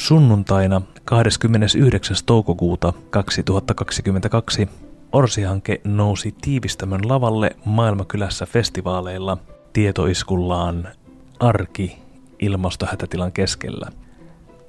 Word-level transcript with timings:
Sunnuntaina 0.00 0.82
29. 1.04 2.16
toukokuuta 2.26 2.92
2022 3.10 4.68
Orsi-hanke 5.12 5.80
nousi 5.84 6.34
tiivistämön 6.40 7.08
lavalle 7.08 7.56
Maailmakylässä 7.64 8.46
festivaaleilla 8.46 9.38
tietoiskullaan 9.72 10.88
Arki 11.40 11.98
ilmastohätätilan 12.38 13.32
keskellä. 13.32 13.88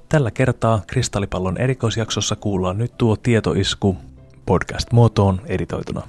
Tällä 0.08 0.30
kertaa 0.30 0.82
Kristallipallon 0.86 1.58
erikoisjaksossa 1.58 2.36
kuullaan 2.36 2.78
nyt 2.78 2.98
tuo 2.98 3.16
tietoisku 3.16 3.96
podcast-muotoon 4.46 5.40
editoituna. 5.46 6.02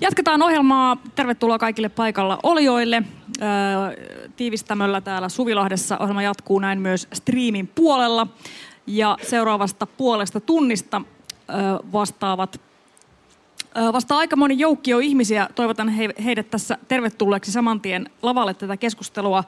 Jatketaan 0.00 0.42
ohjelmaa. 0.42 0.96
Tervetuloa 1.14 1.58
kaikille 1.58 1.88
paikalla 1.88 2.38
olijoille. 2.42 3.02
tiivistämöllä 4.36 5.00
täällä 5.00 5.28
Suvilahdessa 5.28 5.98
ohjelma 5.98 6.22
jatkuu 6.22 6.58
näin 6.58 6.80
myös 6.80 7.08
striimin 7.12 7.68
puolella. 7.74 8.26
Ja 8.86 9.16
seuraavasta 9.22 9.86
puolesta 9.86 10.40
tunnista 10.40 11.02
vastaavat 11.92 12.60
Vasta 13.92 14.16
aika 14.16 14.36
moni 14.36 14.58
joukkio 14.58 14.98
ihmisiä. 14.98 15.48
Toivotan 15.54 15.88
heidät 16.24 16.50
tässä 16.50 16.78
tervetulleeksi 16.88 17.52
saman 17.52 17.80
tien 17.80 18.10
lavalle 18.22 18.54
tätä 18.54 18.76
keskustelua. 18.76 19.44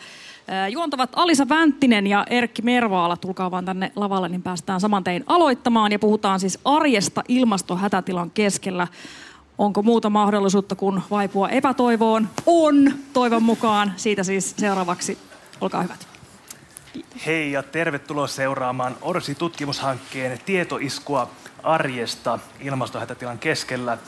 Juontavat 0.70 1.10
Alisa 1.16 1.48
Vänttinen 1.48 2.06
ja 2.06 2.26
Erkki 2.30 2.62
Mervaala. 2.62 3.16
Tulkaa 3.16 3.50
vaan 3.50 3.64
tänne 3.64 3.92
lavalle, 3.96 4.28
niin 4.28 4.42
päästään 4.42 4.80
saman 4.80 5.04
tein 5.04 5.24
aloittamaan. 5.26 5.92
Ja 5.92 5.98
puhutaan 5.98 6.40
siis 6.40 6.58
arjesta 6.64 7.22
ilmastohätätilan 7.28 8.30
keskellä. 8.30 8.88
Onko 9.62 9.82
muuta 9.82 10.10
mahdollisuutta 10.10 10.74
kuin 10.74 11.02
vaipua 11.10 11.48
epätoivoon? 11.48 12.28
On, 12.46 12.92
toivon 13.12 13.42
mukaan. 13.42 13.92
Siitä 13.96 14.22
siis 14.22 14.54
seuraavaksi. 14.56 15.18
Olkaa 15.60 15.82
hyvät. 15.82 16.06
Hei 17.26 17.52
ja 17.52 17.62
tervetuloa 17.62 18.26
seuraamaan 18.26 18.96
Orsi-tutkimushankkeen 19.02 20.38
tietoiskua 20.46 21.30
arjesta 21.62 22.38
ilmastohätätilan 22.60 23.38
keskellä. 23.38 23.98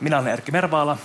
Minä 0.00 0.18
olen 0.18 0.32
Erkki 0.32 0.52
Mervaala. 0.52 0.96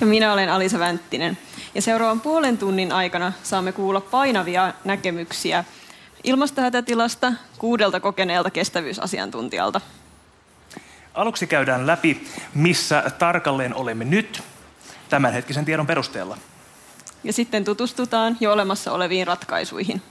Ja 0.00 0.06
minä 0.06 0.32
olen 0.32 0.48
Alisa 0.48 0.78
Vänttinen. 0.78 1.38
Ja 1.74 1.82
seuraavan 1.82 2.20
puolen 2.20 2.58
tunnin 2.58 2.92
aikana 2.92 3.32
saamme 3.42 3.72
kuulla 3.72 4.00
painavia 4.00 4.74
näkemyksiä 4.84 5.64
ilmastohätätilasta 6.24 7.32
kuudelta 7.58 8.00
kokeneelta 8.00 8.50
kestävyysasiantuntijalta. 8.50 9.80
Aluksi 11.18 11.46
käydään 11.46 11.86
läpi, 11.86 12.26
missä 12.54 13.02
tarkalleen 13.18 13.74
olemme 13.74 14.04
nyt 14.04 14.42
tämänhetkisen 15.08 15.64
tiedon 15.64 15.86
perusteella. 15.86 16.36
Ja 17.24 17.32
sitten 17.32 17.64
tutustutaan 17.64 18.36
jo 18.40 18.52
olemassa 18.52 18.92
oleviin 18.92 19.26
ratkaisuihin. 19.26 20.02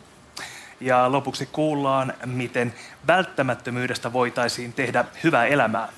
Ja 0.79 1.11
lopuksi 1.11 1.45
kuullaan, 1.45 2.13
miten 2.25 2.73
välttämättömyydestä 3.07 4.13
voitaisiin 4.13 4.73
tehdä 4.73 5.05
hyvää 5.23 5.45
elämää. 5.45 5.89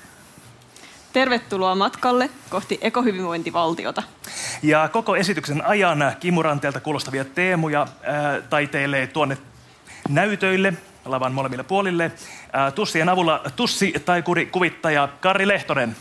Tervetuloa 1.12 1.74
matkalle 1.74 2.30
kohti 2.50 2.78
ekohyvinvointivaltiota. 2.80 4.02
Ja 4.62 4.88
koko 4.88 5.16
esityksen 5.16 5.64
ajan 5.66 6.12
kimuranteelta 6.20 6.80
kuulostavia 6.80 7.24
teemoja 7.24 7.86
ää, 8.02 8.40
taiteilee 8.40 9.06
tuonne 9.06 9.38
näytöille 10.08 10.74
lavan 11.04 11.32
molemmille 11.32 11.64
puolille. 11.64 12.12
Tussien 12.74 13.08
avulla 13.08 13.42
tussi 13.56 13.94
taikuri 14.04 14.46
kuvittaja 14.46 15.08
Kari 15.20 15.48
Lehtonen. 15.48 15.96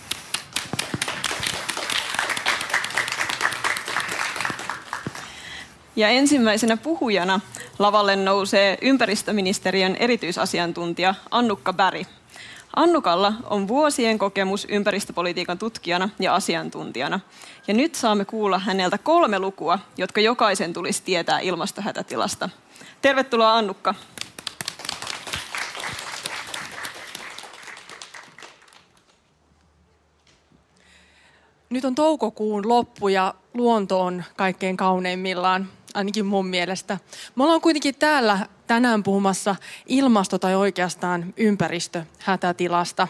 Ja 5.95 6.09
ensimmäisenä 6.09 6.77
puhujana 6.77 7.39
lavalle 7.79 8.15
nousee 8.15 8.77
ympäristöministeriön 8.81 9.95
erityisasiantuntija 9.95 11.15
Annukka 11.31 11.73
Bäri. 11.73 12.05
Annukalla 12.75 13.33
on 13.49 13.67
vuosien 13.67 14.19
kokemus 14.19 14.67
ympäristöpolitiikan 14.69 15.57
tutkijana 15.57 16.09
ja 16.19 16.35
asiantuntijana. 16.35 17.19
Ja 17.67 17.73
nyt 17.73 17.95
saamme 17.95 18.25
kuulla 18.25 18.59
häneltä 18.59 18.97
kolme 18.97 19.39
lukua, 19.39 19.79
jotka 19.97 20.21
jokaisen 20.21 20.73
tulisi 20.73 21.03
tietää 21.03 21.39
ilmastohätätilasta. 21.39 22.49
Tervetuloa 23.01 23.57
Annukka. 23.57 23.95
Nyt 31.69 31.85
on 31.85 31.95
toukokuun 31.95 32.69
loppu 32.69 33.07
ja 33.07 33.33
luonto 33.53 34.01
on 34.01 34.23
kaikkein 34.35 34.77
kauneimmillaan, 34.77 35.67
ainakin 35.93 36.25
mun 36.25 36.47
mielestä. 36.47 36.97
Me 37.35 37.43
ollaan 37.43 37.61
kuitenkin 37.61 37.95
täällä 37.95 38.39
tänään 38.67 39.03
puhumassa 39.03 39.55
ilmasto- 39.85 40.39
tai 40.39 40.55
oikeastaan 40.55 41.33
ympäristöhätätilasta. 41.37 43.07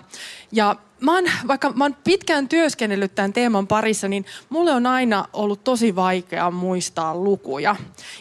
Ja 0.52 0.76
mä 1.02 1.16
oon, 1.16 1.24
vaikka 1.48 1.72
mä 1.72 1.84
oon 1.84 1.96
pitkään 2.04 2.50
työskennellyt 2.50 3.16
tämän 3.16 3.34
teeman 3.34 3.68
parissa, 3.68 4.08
niin 4.08 4.26
mulle 4.50 4.72
on 4.72 4.86
aina 4.86 5.26
ollut 5.34 5.64
tosi 5.64 5.96
vaikea 5.96 6.52
muistaa 6.52 7.16
lukuja. 7.16 7.76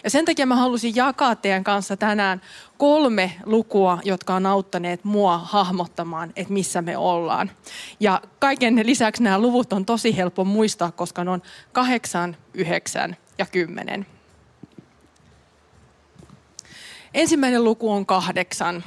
Ja 0.05 0.11
sen 0.11 0.25
takia 0.25 0.47
mä 0.47 0.57
halusin 0.57 0.97
jakaa 0.97 1.37
teidän 1.37 1.65
kanssa 1.65 1.97
tänään 1.97 2.41
kolme 2.79 3.33
lukua, 3.45 3.99
jotka 4.05 4.35
on 4.35 4.47
auttaneet 4.47 5.05
mua 5.05 5.39
hahmottamaan, 5.39 6.33
että 6.37 6.53
missä 6.53 6.83
me 6.83 6.97
ollaan. 6.97 7.51
Ja 8.01 8.23
kaiken 8.39 8.87
lisäksi 8.87 9.23
nämä 9.23 9.39
luvut 9.39 9.73
on 9.73 9.85
tosi 9.85 10.17
helppo 10.17 10.45
muistaa, 10.45 10.91
koska 10.91 11.25
ne 11.25 11.31
on 11.31 11.43
kahdeksan, 11.73 12.37
yhdeksän 12.55 13.17
ja 13.39 13.47
kymmenen. 13.47 14.07
Ensimmäinen 17.15 17.65
luku 17.65 17.93
on 17.93 18.07
kahdeksan. 18.07 18.85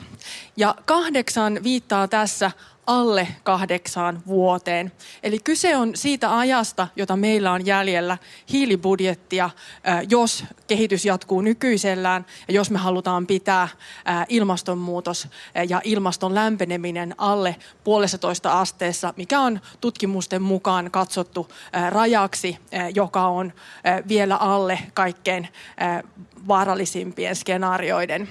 Ja 0.58 0.76
kahdeksan 0.86 1.60
viittaa 1.64 2.08
tässä 2.08 2.52
alle 2.88 3.28
kahdeksaan 3.44 4.24
vuoteen. 4.28 4.92
Eli 5.24 5.40
kyse 5.40 5.76
on 5.76 5.92
siitä 5.96 6.38
ajasta, 6.38 6.88
jota 6.96 7.16
meillä 7.16 7.52
on 7.52 7.66
jäljellä 7.66 8.18
hiilibudjettia, 8.52 9.50
jos 10.10 10.44
kehitys 10.68 11.06
jatkuu 11.06 11.42
nykyisellään 11.42 12.26
ja 12.48 12.54
jos 12.54 12.72
me 12.72 12.78
halutaan 12.78 13.28
pitää 13.28 13.68
ilmastonmuutos 14.30 15.28
ja 15.70 15.82
ilmaston 15.84 16.36
lämpeneminen 16.36 17.16
alle 17.18 17.56
puolestatoista 17.84 18.60
asteessa, 18.60 19.14
mikä 19.18 19.40
on 19.40 19.62
tutkimusten 19.82 20.42
mukaan 20.42 20.92
katsottu 20.92 21.50
rajaksi, 21.90 22.58
joka 22.96 23.28
on 23.28 23.54
vielä 24.08 24.36
alle 24.36 24.80
kaikkein 24.94 25.48
vaarallisimpien 26.48 27.36
skenaarioiden. 27.36 28.30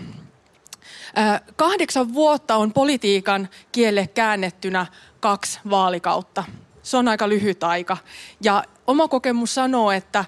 Kahdeksan 1.57 2.15
vuotta 2.15 2.57
on 2.57 2.73
politiikan 2.73 3.49
kielle 3.73 4.07
käännettynä 4.07 4.87
kaksi 5.21 5.61
vaalikautta. 5.71 6.45
Se 6.83 6.97
on 6.97 7.09
aika 7.09 7.29
lyhyt 7.29 7.65
aika. 7.65 7.97
Ja 8.41 8.65
oma 8.87 9.09
kokemus 9.09 9.55
sanoo, 9.55 9.91
että 9.91 10.25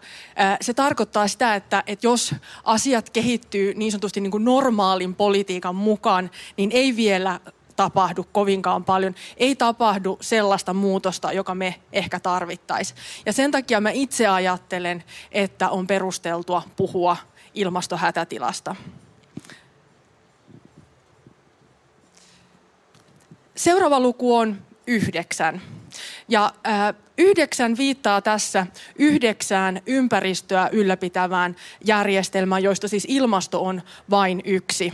se 0.60 0.74
tarkoittaa 0.74 1.28
sitä, 1.28 1.54
että, 1.54 1.84
että 1.86 2.06
jos 2.06 2.34
asiat 2.64 3.10
kehittyy 3.10 3.74
niin 3.74 3.92
sanotusti 3.92 4.20
niin 4.20 4.30
kuin 4.30 4.44
normaalin 4.44 5.14
politiikan 5.14 5.76
mukaan, 5.76 6.30
niin 6.56 6.70
ei 6.72 6.96
vielä 6.96 7.40
tapahdu 7.76 8.26
kovinkaan 8.32 8.84
paljon. 8.84 9.14
Ei 9.36 9.56
tapahdu 9.56 10.18
sellaista 10.20 10.74
muutosta, 10.74 11.32
joka 11.32 11.54
me 11.54 11.74
ehkä 11.92 12.20
tarvittaisiin. 12.20 12.98
Ja 13.26 13.32
sen 13.32 13.50
takia 13.50 13.80
mä 13.80 13.90
itse 13.90 14.26
ajattelen, 14.26 15.04
että 15.32 15.68
on 15.68 15.86
perusteltua 15.86 16.62
puhua 16.76 17.16
ilmastohätätilasta. 17.54 18.76
Seuraava 23.54 24.00
luku 24.00 24.36
on 24.36 24.56
yhdeksän. 24.86 25.62
Ja 26.28 26.52
äh, 26.66 26.94
Yhdeksän 27.18 27.76
viittaa 27.76 28.22
tässä 28.22 28.66
yhdeksään 28.98 29.80
ympäristöä 29.86 30.68
ylläpitävään 30.72 31.56
järjestelmään, 31.84 32.62
joista 32.62 32.88
siis 32.88 33.06
ilmasto 33.08 33.64
on 33.64 33.82
vain 34.10 34.42
yksi. 34.44 34.92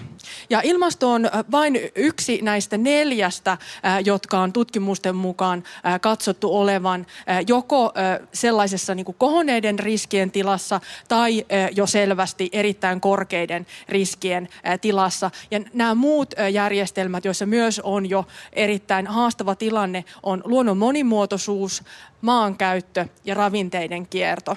Ja 0.50 0.60
ilmasto 0.64 1.10
on 1.10 1.30
vain 1.50 1.80
yksi 1.94 2.42
näistä 2.42 2.78
neljästä, 2.78 3.58
jotka 4.04 4.40
on 4.40 4.52
tutkimusten 4.52 5.16
mukaan 5.16 5.64
katsottu 6.00 6.56
olevan 6.56 7.06
joko 7.46 7.92
sellaisessa 8.32 8.94
niin 8.94 9.06
kuin 9.06 9.16
kohoneiden 9.18 9.78
riskien 9.78 10.30
tilassa 10.30 10.80
tai 11.08 11.46
jo 11.74 11.86
selvästi 11.86 12.48
erittäin 12.52 13.00
korkeiden 13.00 13.66
riskien 13.88 14.48
tilassa. 14.80 15.30
Ja 15.50 15.60
nämä 15.72 15.94
muut 15.94 16.34
järjestelmät, 16.52 17.24
joissa 17.24 17.46
myös 17.46 17.80
on 17.80 18.10
jo 18.10 18.24
erittäin 18.52 19.06
haastava 19.06 19.54
tilanne, 19.54 20.04
on 20.22 20.42
luonnon 20.44 20.78
monimuotoisuus, 20.88 21.82
maankäyttö 22.20 23.06
ja 23.24 23.34
ravinteiden 23.34 24.06
kierto. 24.06 24.56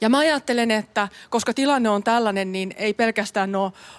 Ja 0.00 0.08
mä 0.08 0.18
ajattelen, 0.18 0.70
että 0.70 1.08
koska 1.30 1.54
tilanne 1.54 1.88
on 1.88 2.02
tällainen, 2.02 2.52
niin 2.52 2.74
ei 2.76 2.94
pelkästään 2.94 3.54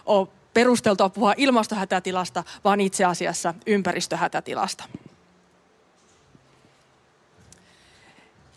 ole, 0.06 0.28
perusteltua 0.54 1.10
puhua 1.10 1.34
ilmastohätätilasta, 1.38 2.44
vaan 2.64 2.81
itse 2.81 3.06
asiassa 3.06 3.54
ympäristöhätätilasta. 3.66 4.84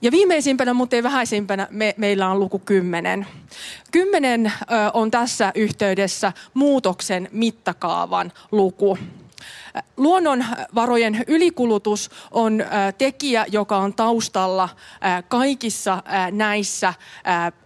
Ja 0.02 0.10
viimeisimpänä, 0.10 0.74
mutta 0.74 0.96
ei 0.96 1.02
vähäisimpänä, 1.02 1.68
me, 1.70 1.94
meillä 1.96 2.30
on 2.30 2.40
luku 2.40 2.58
10. 2.58 3.26
10 3.92 4.46
ö, 4.46 4.52
on 4.94 5.10
tässä 5.10 5.52
yhteydessä 5.54 6.32
muutoksen 6.54 7.28
mittakaavan 7.32 8.32
luku. 8.52 8.98
Luonnonvarojen 9.96 11.24
ylikulutus 11.26 12.10
on 12.30 12.64
tekijä, 12.98 13.46
joka 13.48 13.76
on 13.76 13.94
taustalla 13.94 14.68
kaikissa 15.28 16.02
näissä 16.30 16.94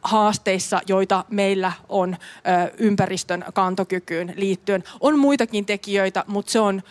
haasteissa, 0.03 0.81
joita 0.87 1.25
meillä 1.31 1.73
on 1.89 2.17
ympäristön 2.79 3.45
kantokykyyn 3.55 4.35
liittyen. 4.37 4.85
On 5.01 5.19
muitakin 5.19 5.67
tekijöitä, 5.67 6.25
mutta 6.27 6.53
se 6.53 6.61
on 6.61 6.83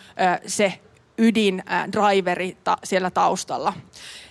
se 0.46 0.80
ydindriveri 1.18 2.56
siellä 2.84 3.10
taustalla. 3.10 3.72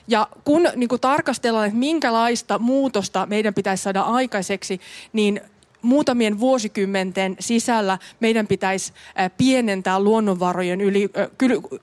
Ja 0.07 0.27
kun 0.43 0.67
niin 0.75 0.89
tarkastellaan, 1.01 1.65
että 1.65 1.79
minkälaista 1.79 2.59
muutosta 2.59 3.25
meidän 3.25 3.53
pitäisi 3.53 3.83
saada 3.83 4.01
aikaiseksi, 4.01 4.81
niin 5.13 5.41
muutamien 5.81 6.39
vuosikymmenten 6.39 7.35
sisällä 7.39 7.97
meidän 8.19 8.47
pitäisi 8.47 8.93
pienentää 9.37 9.99
luonnonvarojen, 9.99 10.81
yli, 10.81 11.09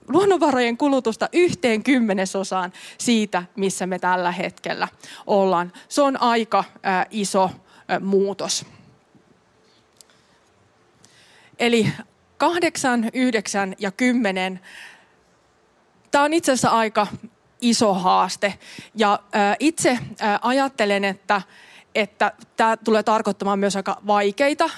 luonnonvarojen 0.07 0.77
kulutusta 0.77 1.29
yhteen 1.33 1.83
kymmenesosaan 1.83 2.73
siitä, 2.97 3.43
missä 3.55 3.87
me 3.87 3.99
tällä 3.99 4.31
hetkellä 4.31 4.87
ollaan. 5.27 5.73
Se 5.89 6.01
on 6.01 6.21
aika 6.21 6.63
iso 7.09 7.51
muutos. 7.99 8.65
Eli 11.59 11.87
kahdeksan, 12.37 13.09
yhdeksän 13.13 13.75
ja 13.79 13.91
kymmenen. 13.91 14.59
Tämä 16.11 16.23
on 16.23 16.33
itse 16.33 16.51
asiassa 16.51 16.69
aika 16.69 17.07
iso 17.61 17.93
haaste. 17.93 18.53
Ja 18.95 19.19
itse 19.59 19.99
ajattelen, 20.41 21.05
että 21.05 21.41
että 21.97 22.31
tämä 22.57 22.77
tulee 22.77 23.03
tarkoittamaan 23.03 23.59
myös 23.59 23.75
aika 23.75 24.01
vaikeita 24.07 24.69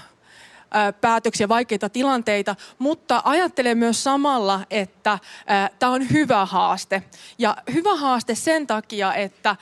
päätöksiä, 1.02 1.50
vaikeita 1.50 1.90
tilanteita, 1.90 2.56
mutta 2.80 3.22
ajattelen 3.26 3.78
myös 3.78 4.04
samalla, 4.04 4.62
että 4.70 5.20
tämä 5.80 5.92
on 5.92 6.10
hyvä 6.10 6.46
haaste. 6.46 7.04
Ja 7.38 7.58
hyvä 7.74 7.96
haaste 7.96 8.36
sen 8.36 8.68
takia, 8.68 9.14
että 9.14 9.56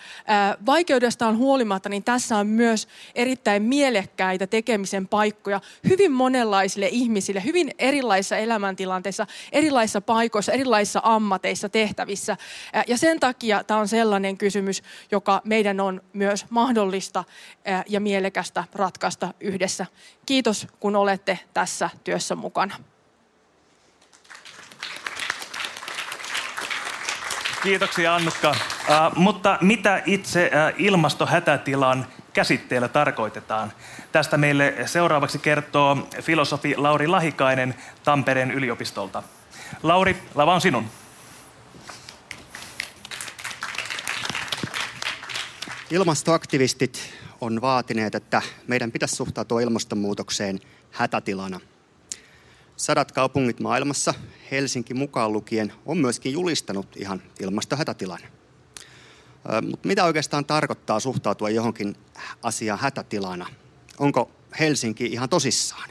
vaikeudestaan 0.66 1.38
huolimatta, 1.38 1.90
niin 1.90 2.04
tässä 2.04 2.38
on 2.38 2.48
myös 2.48 2.88
erittäin 3.16 3.64
mielekkäitä 3.64 4.48
tekemisen 4.48 5.08
paikkoja 5.08 5.62
hyvin 5.90 6.12
monenlaisille 6.12 6.88
ihmisille, 6.92 7.44
hyvin 7.44 7.72
erilaisissa 7.80 8.38
elämäntilanteissa, 8.38 9.28
erilaisissa 9.52 10.02
paikoissa, 10.02 10.52
erilaisissa 10.52 11.02
ammateissa, 11.04 11.70
tehtävissä. 11.70 12.38
Ja 12.88 12.98
sen 12.98 13.20
takia 13.20 13.64
tämä 13.64 13.80
on 13.80 13.88
sellainen 13.88 14.38
kysymys, 14.38 14.84
joka 15.12 15.42
meidän 15.44 15.80
on 15.80 16.02
myös 16.14 16.46
mahdollista 16.50 17.24
ja 17.88 18.00
mielekästä 18.00 18.64
ratkaista 18.74 19.34
yhdessä. 19.40 19.86
Kiitos, 20.28 20.68
kun 20.80 20.96
olette 20.96 21.40
tässä 21.54 21.90
työssä 22.04 22.36
mukana. 22.36 22.76
Kiitoksia 27.64 28.16
Annukka. 28.16 28.50
Uh, 28.50 28.56
mutta 29.16 29.58
mitä 29.62 30.02
itse 30.06 30.52
uh, 30.54 30.82
ilmastohätätilan 30.82 32.08
käsitteellä 32.34 32.88
tarkoitetaan? 32.88 33.74
Tästä 34.12 34.38
meille 34.38 34.76
seuraavaksi 34.86 35.40
kertoo 35.40 36.08
filosofi 36.22 36.76
Lauri 36.78 37.08
Lahikainen 37.08 37.76
Tampereen 38.04 38.52
yliopistolta. 38.52 39.24
Lauri, 39.84 40.24
lava 40.36 40.54
on 40.54 40.62
sinun. 40.62 40.86
Ilmastoaktivistit 45.92 47.14
on 47.42 47.62
vaatineet, 47.62 48.16
että 48.16 48.42
meidän 48.68 48.92
pitäisi 48.92 49.16
suhtautua 49.16 49.62
ilmastonmuutokseen 49.62 50.60
hätätilana. 50.92 51.60
Sadat 52.78 53.12
kaupungit 53.12 53.60
maailmassa, 53.60 54.14
Helsinki 54.52 54.94
mukaan 54.94 55.34
lukien, 55.34 55.74
on 55.86 55.98
myöskin 55.98 56.34
julistanut 56.34 56.88
ihan 56.96 57.22
ilmastohätätilan. 57.40 58.20
Mutta 59.70 59.88
mitä 59.88 60.06
oikeastaan 60.06 60.46
tarkoittaa 60.46 61.00
suhtautua 61.00 61.50
johonkin 61.50 61.96
asiaan 62.44 62.80
hätätilana? 62.80 63.48
Onko 64.00 64.32
Helsinki 64.60 65.06
ihan 65.06 65.30
tosissaan? 65.30 65.90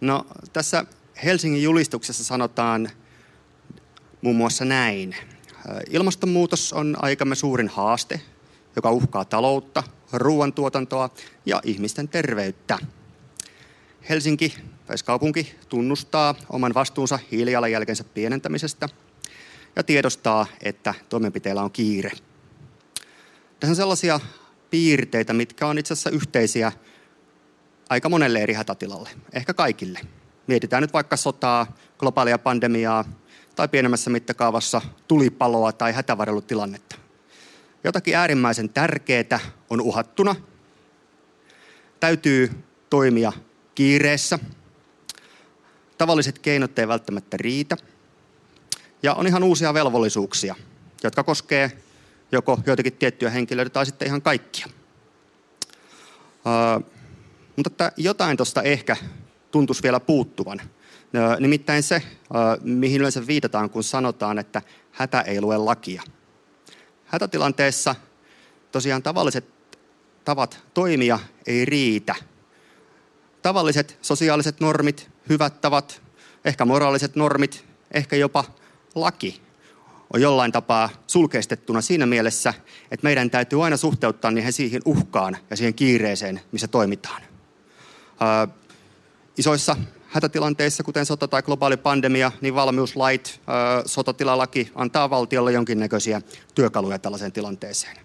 No 0.00 0.26
tässä 0.52 0.84
Helsingin 1.24 1.62
julistuksessa 1.62 2.24
sanotaan 2.24 2.90
muun 4.22 4.36
muassa 4.36 4.64
näin. 4.64 5.16
Ilmastonmuutos 5.90 6.72
on 6.72 6.96
aikamme 7.02 7.34
suurin 7.34 7.68
haaste, 7.68 8.20
joka 8.76 8.90
uhkaa 8.90 9.24
taloutta, 9.24 9.82
ruoantuotantoa 10.12 11.10
ja 11.46 11.60
ihmisten 11.64 12.08
terveyttä. 12.08 12.78
Helsinki, 14.08 14.54
kaupunki, 15.04 15.54
tunnustaa 15.68 16.34
oman 16.50 16.74
vastuunsa 16.74 17.18
hiilijalanjälkensä 17.32 18.04
pienentämisestä 18.04 18.88
ja 19.76 19.82
tiedostaa, 19.82 20.46
että 20.62 20.94
toimenpiteillä 21.08 21.62
on 21.62 21.70
kiire. 21.70 22.10
Tässä 23.60 23.72
on 23.72 23.76
sellaisia 23.76 24.20
piirteitä, 24.70 25.32
mitkä 25.32 25.66
on 25.66 25.78
itse 25.78 25.92
asiassa 25.94 26.10
yhteisiä 26.10 26.72
aika 27.88 28.08
monelle 28.08 28.42
eri 28.42 28.54
hätätilalle, 28.54 29.10
ehkä 29.32 29.54
kaikille. 29.54 30.00
Mietitään 30.46 30.82
nyt 30.82 30.92
vaikka 30.92 31.16
sotaa, 31.16 31.76
globaalia 31.98 32.38
pandemiaa 32.38 33.04
tai 33.56 33.68
pienemmässä 33.68 34.10
mittakaavassa 34.10 34.80
tulipaloa 35.08 35.72
tai 35.72 35.92
hätävarjelutilannetta. 35.92 36.99
Jotakin 37.84 38.16
äärimmäisen 38.16 38.68
tärkeää 38.68 39.40
on 39.70 39.80
uhattuna. 39.80 40.36
Täytyy 42.00 42.50
toimia 42.90 43.32
kiireessä. 43.74 44.38
Tavalliset 45.98 46.38
keinot 46.38 46.78
ei 46.78 46.88
välttämättä 46.88 47.36
riitä. 47.36 47.76
Ja 49.02 49.14
on 49.14 49.26
ihan 49.26 49.42
uusia 49.42 49.74
velvollisuuksia, 49.74 50.54
jotka 51.02 51.24
koskee 51.24 51.72
joko 52.32 52.58
joitakin 52.66 52.92
tiettyjä 52.92 53.30
henkilöitä 53.30 53.70
tai 53.70 53.86
sitten 53.86 54.08
ihan 54.08 54.22
kaikkia. 54.22 54.66
Uh, 56.36 56.92
mutta 57.56 57.68
että 57.70 57.92
jotain 57.96 58.36
tuosta 58.36 58.62
ehkä 58.62 58.96
tuntuisi 59.50 59.82
vielä 59.82 60.00
puuttuvan. 60.00 60.60
Uh, 60.64 61.40
nimittäin 61.40 61.82
se, 61.82 62.02
uh, 62.06 62.64
mihin 62.64 63.00
yleensä 63.00 63.26
viitataan, 63.26 63.70
kun 63.70 63.84
sanotaan, 63.84 64.38
että 64.38 64.62
hätä 64.92 65.20
ei 65.20 65.40
lue 65.40 65.56
lakia. 65.56 66.02
Hätätilanteessa 67.10 67.94
tosiaan 68.72 69.02
tavalliset 69.02 69.44
tavat 70.24 70.60
toimia 70.74 71.18
ei 71.46 71.64
riitä. 71.64 72.14
Tavalliset 73.42 73.98
sosiaaliset 74.02 74.60
normit, 74.60 75.10
hyvät 75.28 75.60
tavat, 75.60 76.02
ehkä 76.44 76.64
moraaliset 76.64 77.16
normit, 77.16 77.64
ehkä 77.90 78.16
jopa 78.16 78.44
laki 78.94 79.40
on 80.14 80.20
jollain 80.20 80.52
tapaa 80.52 80.90
sulkeistettuna 81.06 81.80
siinä 81.80 82.06
mielessä, 82.06 82.54
että 82.90 83.04
meidän 83.04 83.30
täytyy 83.30 83.64
aina 83.64 83.76
suhteuttaa 83.76 84.30
niihin 84.30 84.52
siihen 84.52 84.82
uhkaan 84.84 85.36
ja 85.50 85.56
siihen 85.56 85.74
kiireeseen, 85.74 86.40
missä 86.52 86.68
toimitaan. 86.68 87.22
Ää, 88.20 88.48
isoissa 89.38 89.76
hätätilanteissa, 90.12 90.82
kuten 90.82 91.06
sota 91.06 91.28
tai 91.28 91.42
globaali 91.42 91.76
pandemia, 91.76 92.32
niin 92.40 92.54
valmiuslait, 92.54 93.40
sotatilalaki 93.86 94.72
antaa 94.74 95.10
valtiolle 95.10 95.52
jonkinnäköisiä 95.52 96.22
työkaluja 96.54 96.98
tällaiseen 96.98 97.32
tilanteeseen. 97.32 97.96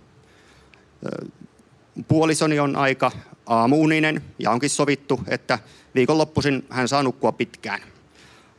Puolisoni 2.08 2.60
on 2.60 2.76
aika 2.76 3.12
aamuuninen 3.46 4.22
ja 4.40 4.52
onkin 4.52 4.70
sovittu, 4.70 5.20
että 5.28 5.60
viikonloppuisin 5.96 6.66
hän 6.70 6.88
saa 6.88 7.04
nukkua 7.04 7.32
pitkään. 7.32 7.82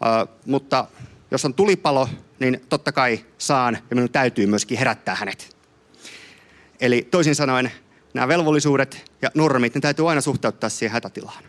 Ää, 0.01 0.27
mutta 0.47 0.87
jos 1.31 1.45
on 1.45 1.55
tulipalo, 1.55 2.09
niin 2.39 2.61
totta 2.69 2.93
kai 2.93 3.25
saan 3.39 3.79
ja 3.91 3.97
minun 3.97 4.11
täytyy 4.11 4.47
myöskin 4.47 4.79
herättää 4.79 5.15
hänet. 5.15 5.57
Eli 6.81 7.09
toisin 7.11 7.35
sanoen 7.35 7.73
nämä 8.15 8.29
velvollisuudet 8.29 9.13
ja 9.23 9.31
normit, 9.35 9.75
ne 9.75 9.81
täytyy 9.81 10.11
aina 10.11 10.21
suhteuttaa 10.21 10.71
siihen 10.71 10.93
hätätilaan. 10.93 11.45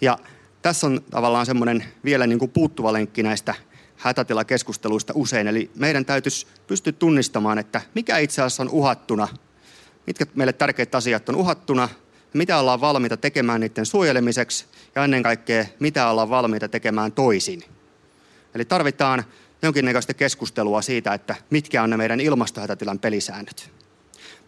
Ja 0.00 0.18
tässä 0.62 0.86
on 0.86 1.00
tavallaan 1.10 1.46
semmoinen 1.46 1.84
vielä 2.04 2.26
niin 2.26 2.38
kuin 2.38 2.50
puuttuva 2.50 2.92
lenkki 2.92 3.22
näistä 3.22 3.54
hätätilakeskusteluista 3.96 5.12
usein. 5.16 5.46
Eli 5.46 5.70
meidän 5.74 6.04
täytyisi 6.04 6.46
pystyä 6.66 6.92
tunnistamaan, 6.92 7.58
että 7.58 7.80
mikä 7.94 8.18
itse 8.18 8.42
asiassa 8.42 8.62
on 8.62 8.70
uhattuna, 8.70 9.28
mitkä 10.06 10.26
meille 10.34 10.52
tärkeät 10.52 10.94
asiat 10.94 11.28
on 11.28 11.36
uhattuna, 11.36 11.88
mitä 12.34 12.58
ollaan 12.58 12.80
valmiita 12.80 13.16
tekemään 13.16 13.60
niiden 13.60 13.86
suojelemiseksi 13.86 14.64
ja 14.94 15.04
ennen 15.04 15.22
kaikkea 15.22 15.64
mitä 15.78 16.10
ollaan 16.10 16.30
valmiita 16.30 16.68
tekemään 16.68 17.12
toisin. 17.12 17.62
Eli 18.54 18.64
tarvitaan 18.64 19.24
jonkinnäköistä 19.62 20.14
keskustelua 20.14 20.82
siitä, 20.82 21.14
että 21.14 21.36
mitkä 21.50 21.82
on 21.82 21.90
ne 21.90 21.96
meidän 21.96 22.20
ilmastohätätilan 22.20 22.98
pelisäännöt. 22.98 23.70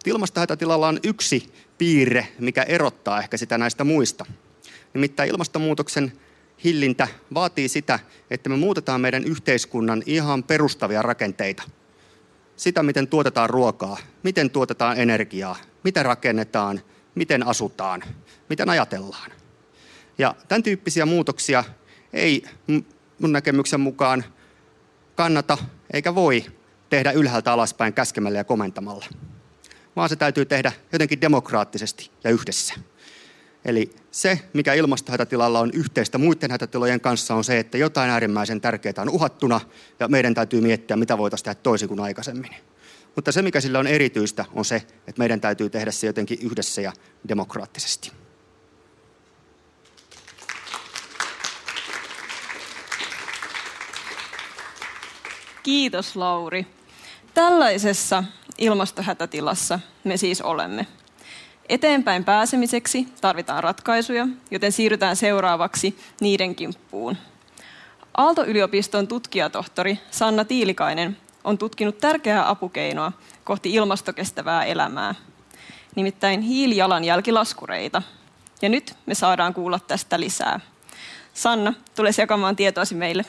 Ilmastohätätilalla 0.07 0.89
on 0.89 1.01
yksi 1.03 1.53
piirre, 1.79 2.29
mikä 2.39 2.63
erottaa 2.63 3.19
ehkä 3.21 3.37
sitä 3.37 3.59
näistä 3.59 3.85
muista. 3.85 4.27
Nimittäin 4.95 5.31
ilmastonmuutoksen 5.31 6.13
hillintä 6.65 7.09
vaatii 7.35 7.69
sitä, 7.69 7.99
että 8.31 8.49
me 8.49 8.57
muutetaan 8.57 9.01
meidän 9.01 9.25
yhteiskunnan 9.25 10.03
ihan 10.07 10.43
perustavia 10.45 11.03
rakenteita. 11.03 11.63
sitä, 12.57 12.83
miten 12.83 13.09
tuotetaan 13.09 13.51
ruokaa, 13.51 13.97
miten 14.23 14.51
tuotetaan 14.51 14.99
energiaa, 14.99 15.57
miten 15.85 16.05
rakennetaan, 16.05 16.81
miten 17.15 17.47
asutaan, 17.47 18.03
miten 18.49 18.71
ajatellaan. 18.71 19.31
Ja 20.19 20.35
tämän 20.49 20.63
tyyppisiä 20.63 21.07
muutoksia 21.07 21.65
ei 22.13 22.45
mun 23.19 23.33
näkemyksen 23.33 23.81
mukaan 23.81 24.25
kannata 25.15 25.59
eikä 25.93 26.15
voi 26.15 26.45
tehdä 26.91 27.13
ylhäältä 27.13 27.53
alaspäin 27.53 27.93
käskemällä 27.93 28.39
ja 28.39 28.45
komentamalla, 28.45 29.07
vaan 29.97 30.09
se 30.09 30.17
täytyy 30.17 30.45
tehdä 30.45 30.73
jotenkin 30.93 31.21
demokraattisesti 31.21 32.11
ja 32.25 32.31
yhdessä. 32.31 32.75
Eli 33.65 33.91
se, 34.11 34.41
mikä 34.53 34.75
ilmastohätätilalla 34.75 35.61
on 35.61 35.71
yhteistä 35.75 36.19
muiden 36.19 36.51
hätätilojen 36.51 37.01
kanssa, 37.01 37.35
on 37.35 37.45
se, 37.45 37.59
että 37.59 37.79
jotain 37.79 38.11
äärimmäisen 38.11 38.61
tärkeää 38.61 38.95
on 38.99 39.09
uhattuna 39.09 39.61
ja 40.01 40.09
meidän 40.09 40.35
täytyy 40.35 40.61
miettiä, 40.61 40.97
mitä 40.97 41.19
voitaisiin 41.19 41.45
tehdä 41.45 41.61
toisin 41.63 41.89
kuin 41.89 42.01
aikaisemmin. 42.01 42.51
Mutta 43.17 43.33
se, 43.33 43.43
mikä 43.43 43.61
sillä 43.61 43.79
on 43.79 43.87
erityistä, 43.87 44.45
on 44.55 44.65
se, 44.65 44.77
että 44.77 45.19
meidän 45.19 45.41
täytyy 45.41 45.71
tehdä 45.71 45.91
se 45.91 46.07
jotenkin 46.07 46.39
yhdessä 46.43 46.81
ja 46.81 46.93
demokraattisesti. 47.29 48.13
Kiitos 55.63 56.17
Lauri. 56.17 56.67
Tällaisessa 57.35 58.25
ilmastohätätilassa 58.59 59.81
me 60.05 60.17
siis 60.17 60.43
olemme. 60.43 60.87
Eteenpäin 61.71 62.25
pääsemiseksi 62.25 63.09
tarvitaan 63.21 63.63
ratkaisuja, 63.63 64.29
joten 64.51 64.73
siirrytään 64.73 65.17
seuraavaksi 65.17 65.99
niiden 66.21 66.55
kimppuun. 66.55 67.17
Aalto-yliopiston 68.17 69.09
tutkijatohtori 69.09 69.99
Sanna 70.11 70.45
Tiilikainen 70.45 71.17
on 71.45 71.59
tutkinut 71.59 71.99
tärkeää 71.99 72.49
apukeinoa 72.49 73.13
kohti 73.45 73.75
ilmastokestävää 73.75 74.65
elämää, 74.65 75.15
nimittäin 75.97 76.41
hiilijalanjälkilaskureita. 76.41 78.03
Ja 78.63 78.69
nyt 78.69 78.95
me 79.07 79.15
saadaan 79.15 79.55
kuulla 79.55 79.79
tästä 79.79 80.21
lisää. 80.21 80.61
Sanna, 81.35 81.75
tule 81.97 82.11
jakamaan 82.19 82.57
tietoasi 82.57 82.95
meille. 82.95 83.25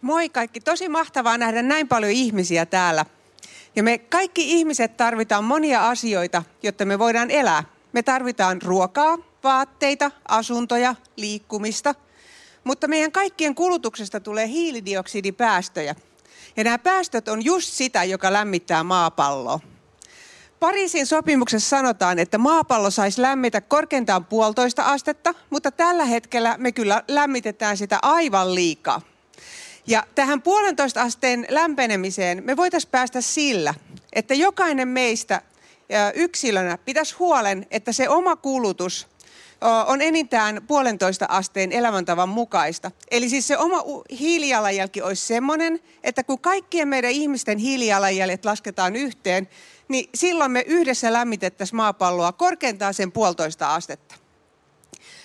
Moi 0.00 0.28
kaikki, 0.28 0.60
tosi 0.60 0.88
mahtavaa 0.88 1.38
nähdä 1.38 1.62
näin 1.62 1.88
paljon 1.88 2.12
ihmisiä 2.12 2.66
täällä. 2.66 3.04
Ja 3.76 3.82
me 3.82 3.98
kaikki 3.98 4.50
ihmiset 4.50 4.96
tarvitaan 4.96 5.44
monia 5.44 5.88
asioita, 5.88 6.42
jotta 6.62 6.84
me 6.84 6.98
voidaan 6.98 7.30
elää. 7.30 7.64
Me 7.92 8.02
tarvitaan 8.02 8.62
ruokaa, 8.62 9.18
vaatteita, 9.44 10.10
asuntoja, 10.28 10.94
liikkumista. 11.16 11.94
Mutta 12.64 12.88
meidän 12.88 13.12
kaikkien 13.12 13.54
kulutuksesta 13.54 14.20
tulee 14.20 14.48
hiilidioksidipäästöjä. 14.48 15.94
Ja 16.56 16.64
nämä 16.64 16.78
päästöt 16.78 17.28
on 17.28 17.44
just 17.44 17.72
sitä, 17.72 18.04
joka 18.04 18.32
lämmittää 18.32 18.82
maapalloa. 18.84 19.60
Pariisin 20.60 21.06
sopimuksessa 21.06 21.68
sanotaan, 21.68 22.18
että 22.18 22.38
maapallo 22.38 22.90
saisi 22.90 23.22
lämmitä 23.22 23.60
korkeintaan 23.60 24.24
puolitoista 24.24 24.82
astetta, 24.82 25.34
mutta 25.50 25.70
tällä 25.70 26.04
hetkellä 26.04 26.54
me 26.58 26.72
kyllä 26.72 27.02
lämmitetään 27.08 27.76
sitä 27.76 27.98
aivan 28.02 28.54
liikaa. 28.54 29.09
Ja 29.86 30.06
tähän 30.14 30.42
puolentoista 30.42 31.02
asteen 31.02 31.46
lämpenemiseen 31.48 32.42
me 32.44 32.56
voitaisiin 32.56 32.90
päästä 32.90 33.20
sillä, 33.20 33.74
että 34.12 34.34
jokainen 34.34 34.88
meistä 34.88 35.42
yksilönä 36.14 36.78
pitäisi 36.78 37.14
huolen, 37.18 37.66
että 37.70 37.92
se 37.92 38.08
oma 38.08 38.36
kulutus 38.36 39.08
on 39.86 40.02
enintään 40.02 40.60
puolentoista 40.66 41.26
asteen 41.28 41.72
elämäntavan 41.72 42.28
mukaista. 42.28 42.90
Eli 43.10 43.28
siis 43.28 43.46
se 43.46 43.58
oma 43.58 43.84
hiilijalanjälki 44.20 45.02
olisi 45.02 45.26
semmoinen, 45.26 45.80
että 46.04 46.24
kun 46.24 46.40
kaikkien 46.40 46.88
meidän 46.88 47.10
ihmisten 47.10 47.58
hiilijalanjäljet 47.58 48.44
lasketaan 48.44 48.96
yhteen, 48.96 49.48
niin 49.88 50.10
silloin 50.14 50.50
me 50.50 50.64
yhdessä 50.66 51.12
lämmitettäisiin 51.12 51.76
maapalloa 51.76 52.32
korkeintaan 52.32 52.94
sen 52.94 53.12
puolitoista 53.12 53.74
astetta. 53.74 54.14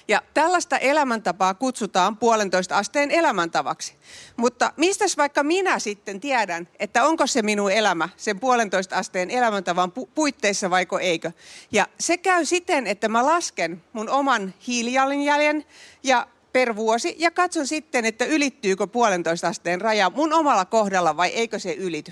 Ja 0.07 0.21
tällaista 0.33 0.77
elämäntapaa 0.77 1.53
kutsutaan 1.53 2.17
puolentoista 2.17 2.77
asteen 2.77 3.11
elämäntavaksi. 3.11 3.95
Mutta 4.37 4.73
mistä 4.77 5.05
vaikka 5.17 5.43
minä 5.43 5.79
sitten 5.79 6.19
tiedän, 6.19 6.67
että 6.79 7.03
onko 7.03 7.27
se 7.27 7.41
minun 7.41 7.71
elämä 7.71 8.09
sen 8.17 8.39
puolentoista 8.39 8.95
asteen 8.95 9.31
elämäntavan 9.31 9.91
pu- 9.99 10.09
puitteissa 10.15 10.69
vaiko 10.69 10.99
eikö? 10.99 11.31
Ja 11.71 11.87
se 11.99 12.17
käy 12.17 12.45
siten, 12.45 12.87
että 12.87 13.09
mä 13.09 13.25
lasken 13.25 13.83
mun 13.93 14.09
oman 14.09 14.53
hiilijalanjäljen 14.67 15.65
ja 16.03 16.27
per 16.53 16.75
vuosi 16.75 17.15
ja 17.17 17.31
katson 17.31 17.67
sitten, 17.67 18.05
että 18.05 18.25
ylittyykö 18.25 18.87
puolentoista 18.87 19.47
asteen 19.47 19.81
raja 19.81 20.09
mun 20.09 20.33
omalla 20.33 20.65
kohdalla 20.65 21.17
vai 21.17 21.29
eikö 21.29 21.59
se 21.59 21.73
ylity. 21.73 22.11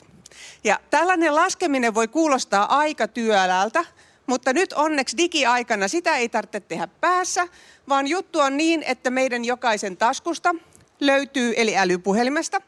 Ja 0.63 0.79
tällainen 0.89 1.35
laskeminen 1.35 1.93
voi 1.93 2.07
kuulostaa 2.07 2.77
aika 2.77 3.07
työläältä, 3.07 3.85
mutta 4.27 4.53
nyt 4.53 4.73
onneksi 4.73 5.17
digiaikana 5.17 5.87
sitä 5.87 6.17
ei 6.17 6.29
tarvitse 6.29 6.59
tehdä 6.59 6.87
päässä, 6.87 7.47
vaan 7.89 8.07
juttu 8.07 8.39
on 8.39 8.57
niin, 8.57 8.83
että 8.83 9.09
meidän 9.09 9.45
jokaisen 9.45 9.97
taskusta 9.97 10.55
löytyy, 10.99 11.53
eli 11.57 11.77
älypuhelimesta, 11.77 12.61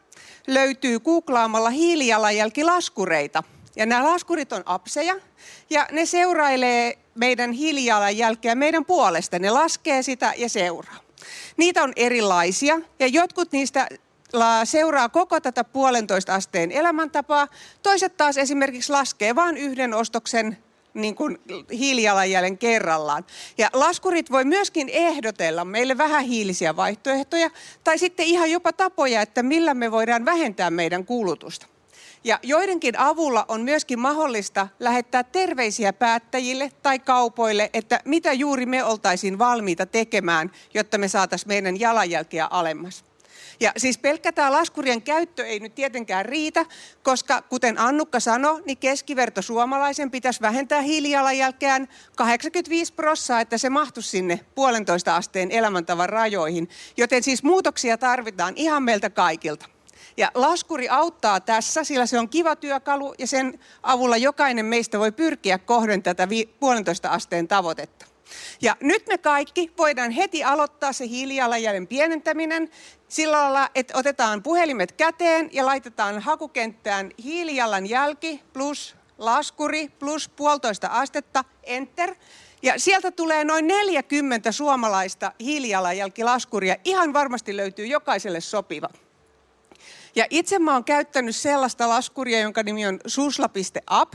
löytyy 0.46 1.00
googlaamalla 1.00 1.70
hiilijalanjälkilaskureita. 1.70 3.42
Ja 3.76 3.86
nämä 3.86 4.04
laskurit 4.04 4.52
on 4.52 4.62
apseja, 4.66 5.16
ja 5.70 5.86
ne 5.92 6.06
seurailee 6.06 6.98
meidän 7.14 7.52
hiilijalanjälkeä 7.52 8.54
meidän 8.54 8.84
puolesta. 8.84 9.38
Ne 9.38 9.50
laskee 9.50 10.02
sitä 10.02 10.34
ja 10.36 10.48
seuraa. 10.48 10.96
Niitä 11.56 11.82
on 11.82 11.92
erilaisia, 11.96 12.80
ja 12.98 13.06
jotkut 13.06 13.52
niistä 13.52 13.88
seuraa 14.64 15.08
koko 15.08 15.40
tätä 15.40 15.64
puolentoista 15.64 16.34
asteen 16.34 16.72
elämäntapaa. 16.72 17.48
Toiset 17.82 18.16
taas 18.16 18.38
esimerkiksi 18.38 18.92
laskee 18.92 19.34
vain 19.34 19.56
yhden 19.56 19.94
ostoksen 19.94 20.58
niin 20.96 21.14
kuin 21.14 21.38
hiilijalanjäljen 21.72 22.58
kerrallaan. 22.58 23.24
Ja 23.58 23.70
laskurit 23.72 24.30
voi 24.30 24.44
myöskin 24.44 24.88
ehdotella 24.88 25.64
meille 25.64 25.98
vähän 25.98 26.24
hiilisiä 26.24 26.76
vaihtoehtoja 26.76 27.50
tai 27.84 27.98
sitten 27.98 28.26
ihan 28.26 28.50
jopa 28.50 28.72
tapoja, 28.72 29.22
että 29.22 29.42
millä 29.42 29.74
me 29.74 29.90
voidaan 29.90 30.24
vähentää 30.24 30.70
meidän 30.70 31.04
kulutusta. 31.04 31.66
Ja 32.24 32.38
joidenkin 32.42 32.98
avulla 32.98 33.44
on 33.48 33.60
myöskin 33.60 33.98
mahdollista 33.98 34.68
lähettää 34.80 35.24
terveisiä 35.24 35.92
päättäjille 35.92 36.72
tai 36.82 36.98
kaupoille, 36.98 37.70
että 37.72 38.00
mitä 38.04 38.32
juuri 38.32 38.66
me 38.66 38.84
oltaisiin 38.84 39.38
valmiita 39.38 39.86
tekemään, 39.86 40.50
jotta 40.74 40.98
me 40.98 41.08
saataisiin 41.08 41.48
meidän 41.48 41.80
jalanjälkeä 41.80 42.46
alemmas. 42.46 43.04
Ja 43.60 43.72
siis 43.76 43.98
pelkkä 43.98 44.32
tämä 44.32 44.52
laskurien 44.52 45.02
käyttö 45.02 45.46
ei 45.46 45.60
nyt 45.60 45.74
tietenkään 45.74 46.24
riitä, 46.24 46.66
koska 47.02 47.42
kuten 47.42 47.80
Annukka 47.80 48.20
sanoi, 48.20 48.62
niin 48.66 48.78
keskiverto 48.78 49.42
suomalaisen 49.42 50.10
pitäisi 50.10 50.40
vähentää 50.40 50.80
hiilijalanjälkeään 50.80 51.88
85 52.16 52.92
prossaa, 52.92 53.40
että 53.40 53.58
se 53.58 53.70
mahtuisi 53.70 54.08
sinne 54.08 54.40
puolentoista 54.54 55.16
asteen 55.16 55.50
elämäntavan 55.50 56.08
rajoihin. 56.08 56.68
Joten 56.96 57.22
siis 57.22 57.42
muutoksia 57.42 57.98
tarvitaan 57.98 58.52
ihan 58.56 58.82
meiltä 58.82 59.10
kaikilta. 59.10 59.66
Ja 60.16 60.30
laskuri 60.34 60.88
auttaa 60.88 61.40
tässä, 61.40 61.84
sillä 61.84 62.06
se 62.06 62.18
on 62.18 62.28
kiva 62.28 62.56
työkalu 62.56 63.14
ja 63.18 63.26
sen 63.26 63.60
avulla 63.82 64.16
jokainen 64.16 64.66
meistä 64.66 64.98
voi 64.98 65.12
pyrkiä 65.12 65.58
kohden 65.58 66.02
tätä 66.02 66.28
puolentoista 66.60 67.08
asteen 67.08 67.48
tavoitetta. 67.48 68.15
Ja 68.62 68.76
nyt 68.80 69.06
me 69.06 69.18
kaikki 69.18 69.72
voidaan 69.78 70.10
heti 70.10 70.44
aloittaa 70.44 70.92
se 70.92 71.06
hiilijalanjäljen 71.06 71.86
pienentäminen 71.86 72.70
sillä 73.08 73.42
lailla, 73.42 73.70
että 73.74 73.98
otetaan 73.98 74.42
puhelimet 74.42 74.92
käteen 74.92 75.50
ja 75.52 75.66
laitetaan 75.66 76.20
hakukenttään 76.20 77.10
hiilijalanjälki 77.24 78.42
plus 78.52 78.96
laskuri 79.18 79.88
plus 79.88 80.28
puolitoista 80.28 80.88
astetta, 80.88 81.44
enter. 81.62 82.14
Ja 82.62 82.74
sieltä 82.76 83.10
tulee 83.10 83.44
noin 83.44 83.66
40 83.66 84.52
suomalaista 84.52 85.32
hiilijalanjälkilaskuria. 85.40 86.76
Ihan 86.84 87.12
varmasti 87.12 87.56
löytyy 87.56 87.86
jokaiselle 87.86 88.40
sopiva. 88.40 88.88
Ja 90.16 90.26
itse 90.30 90.58
mä 90.58 90.72
oon 90.72 90.84
käyttänyt 90.84 91.36
sellaista 91.36 91.88
laskuria, 91.88 92.40
jonka 92.40 92.62
nimi 92.62 92.86
on 92.86 93.00
susla.app. 93.06 94.14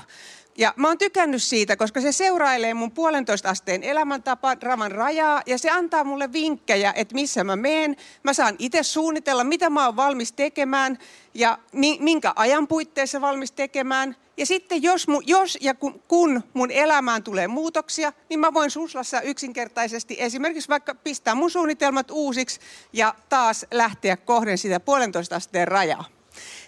Ja 0.58 0.74
mä 0.76 0.88
oon 0.88 0.98
tykännyt 0.98 1.44
siitä, 1.44 1.76
koska 1.76 2.02
se 2.02 2.12
seurailee 2.12 2.74
mun 2.74 2.92
puolentoista 2.92 3.50
asteen 3.50 3.84
elämäntapa, 3.84 4.56
raman 4.62 4.92
rajaa, 4.92 5.42
ja 5.46 5.58
se 5.58 5.70
antaa 5.70 6.04
mulle 6.04 6.34
vinkkejä, 6.34 6.94
että 6.96 7.16
missä 7.16 7.44
mä 7.44 7.56
meen. 7.56 7.96
Mä 8.24 8.34
saan 8.34 8.56
itse 8.60 8.84
suunnitella, 8.84 9.44
mitä 9.44 9.70
mä 9.70 9.86
oon 9.86 9.96
valmis 9.96 10.32
tekemään, 10.32 10.98
ja 11.34 11.58
minkä 12.00 12.34
ajan 12.36 12.68
puitteissa 12.68 13.22
valmis 13.22 13.52
tekemään. 13.52 14.16
Ja 14.38 14.46
sitten 14.46 14.84
jos, 14.84 15.08
mu, 15.08 15.22
jos 15.26 15.58
ja 15.62 15.74
kun, 15.74 16.02
kun 16.08 16.44
mun 16.54 16.72
elämään 16.72 17.24
tulee 17.24 17.48
muutoksia, 17.48 18.14
niin 18.30 18.40
mä 18.40 18.54
voin 18.54 18.72
Suslassa 18.72 19.22
yksinkertaisesti 19.22 20.16
esimerkiksi 20.20 20.70
vaikka 20.70 20.96
pistää 20.96 21.36
mun 21.36 21.52
suunnitelmat 21.52 22.12
uusiksi 22.12 22.60
ja 22.94 23.16
taas 23.30 23.66
lähteä 23.72 24.18
kohden 24.18 24.58
sitä 24.58 24.80
puolentoista 24.80 25.36
asteen 25.36 25.68
rajaa. 25.68 26.21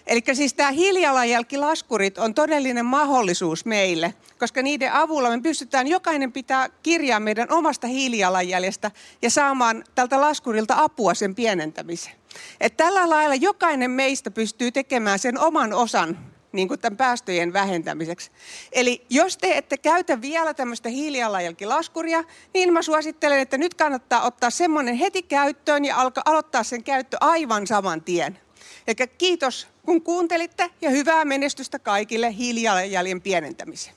Eli 0.06 0.22
siis 0.32 0.54
tämä 0.54 0.70
hiilijalanjälkilaskurit 0.70 2.18
on 2.18 2.34
todellinen 2.34 2.86
mahdollisuus 2.86 3.64
meille, 3.64 4.14
koska 4.38 4.62
niiden 4.62 4.92
avulla 4.92 5.30
me 5.30 5.40
pystytään 5.40 5.86
jokainen 5.86 6.32
pitää 6.32 6.68
kirjaa 6.82 7.20
meidän 7.20 7.52
omasta 7.52 7.86
hiilijalanjäljestä 7.86 8.90
ja 9.22 9.30
saamaan 9.30 9.84
tältä 9.94 10.20
laskurilta 10.20 10.74
apua 10.78 11.14
sen 11.14 11.34
pienentämiseen. 11.34 12.16
Et 12.60 12.76
tällä 12.76 13.10
lailla 13.10 13.34
jokainen 13.34 13.90
meistä 13.90 14.30
pystyy 14.30 14.72
tekemään 14.72 15.18
sen 15.18 15.38
oman 15.38 15.72
osan 15.72 16.18
niin 16.54 16.68
kuin 16.68 16.80
tämän 16.80 16.96
päästöjen 16.96 17.52
vähentämiseksi. 17.52 18.30
Eli 18.72 19.06
jos 19.10 19.36
te 19.36 19.56
ette 19.56 19.76
käytä 19.76 20.20
vielä 20.20 20.54
tämmöistä 20.54 20.88
hiilijalanjälkilaskuria, 20.88 22.24
niin 22.54 22.72
mä 22.72 22.82
suosittelen, 22.82 23.38
että 23.38 23.58
nyt 23.58 23.74
kannattaa 23.74 24.22
ottaa 24.22 24.50
semmoinen 24.50 24.94
heti 24.94 25.22
käyttöön 25.22 25.84
ja 25.84 25.96
alkaa 25.96 26.22
aloittaa 26.26 26.62
sen 26.62 26.84
käyttö 26.84 27.16
aivan 27.20 27.66
saman 27.66 28.02
tien. 28.02 28.38
Eli 28.86 29.08
kiitos 29.18 29.68
kun 29.82 30.02
kuuntelitte 30.02 30.70
ja 30.80 30.90
hyvää 30.90 31.24
menestystä 31.24 31.78
kaikille 31.78 32.32
hiilijalanjäljen 32.32 33.20
pienentämiseen. 33.20 33.96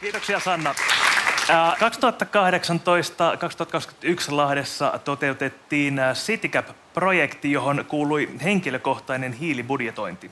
Kiitoksia 0.00 0.40
Sanna. 0.40 0.74
2018-2021 1.48 1.50
Lahdessa 4.30 5.00
toteutettiin 5.04 6.00
CityCap-projekti, 6.12 7.52
johon 7.52 7.84
kuului 7.88 8.30
henkilökohtainen 8.42 9.32
hiilibudjetointi. 9.32 10.30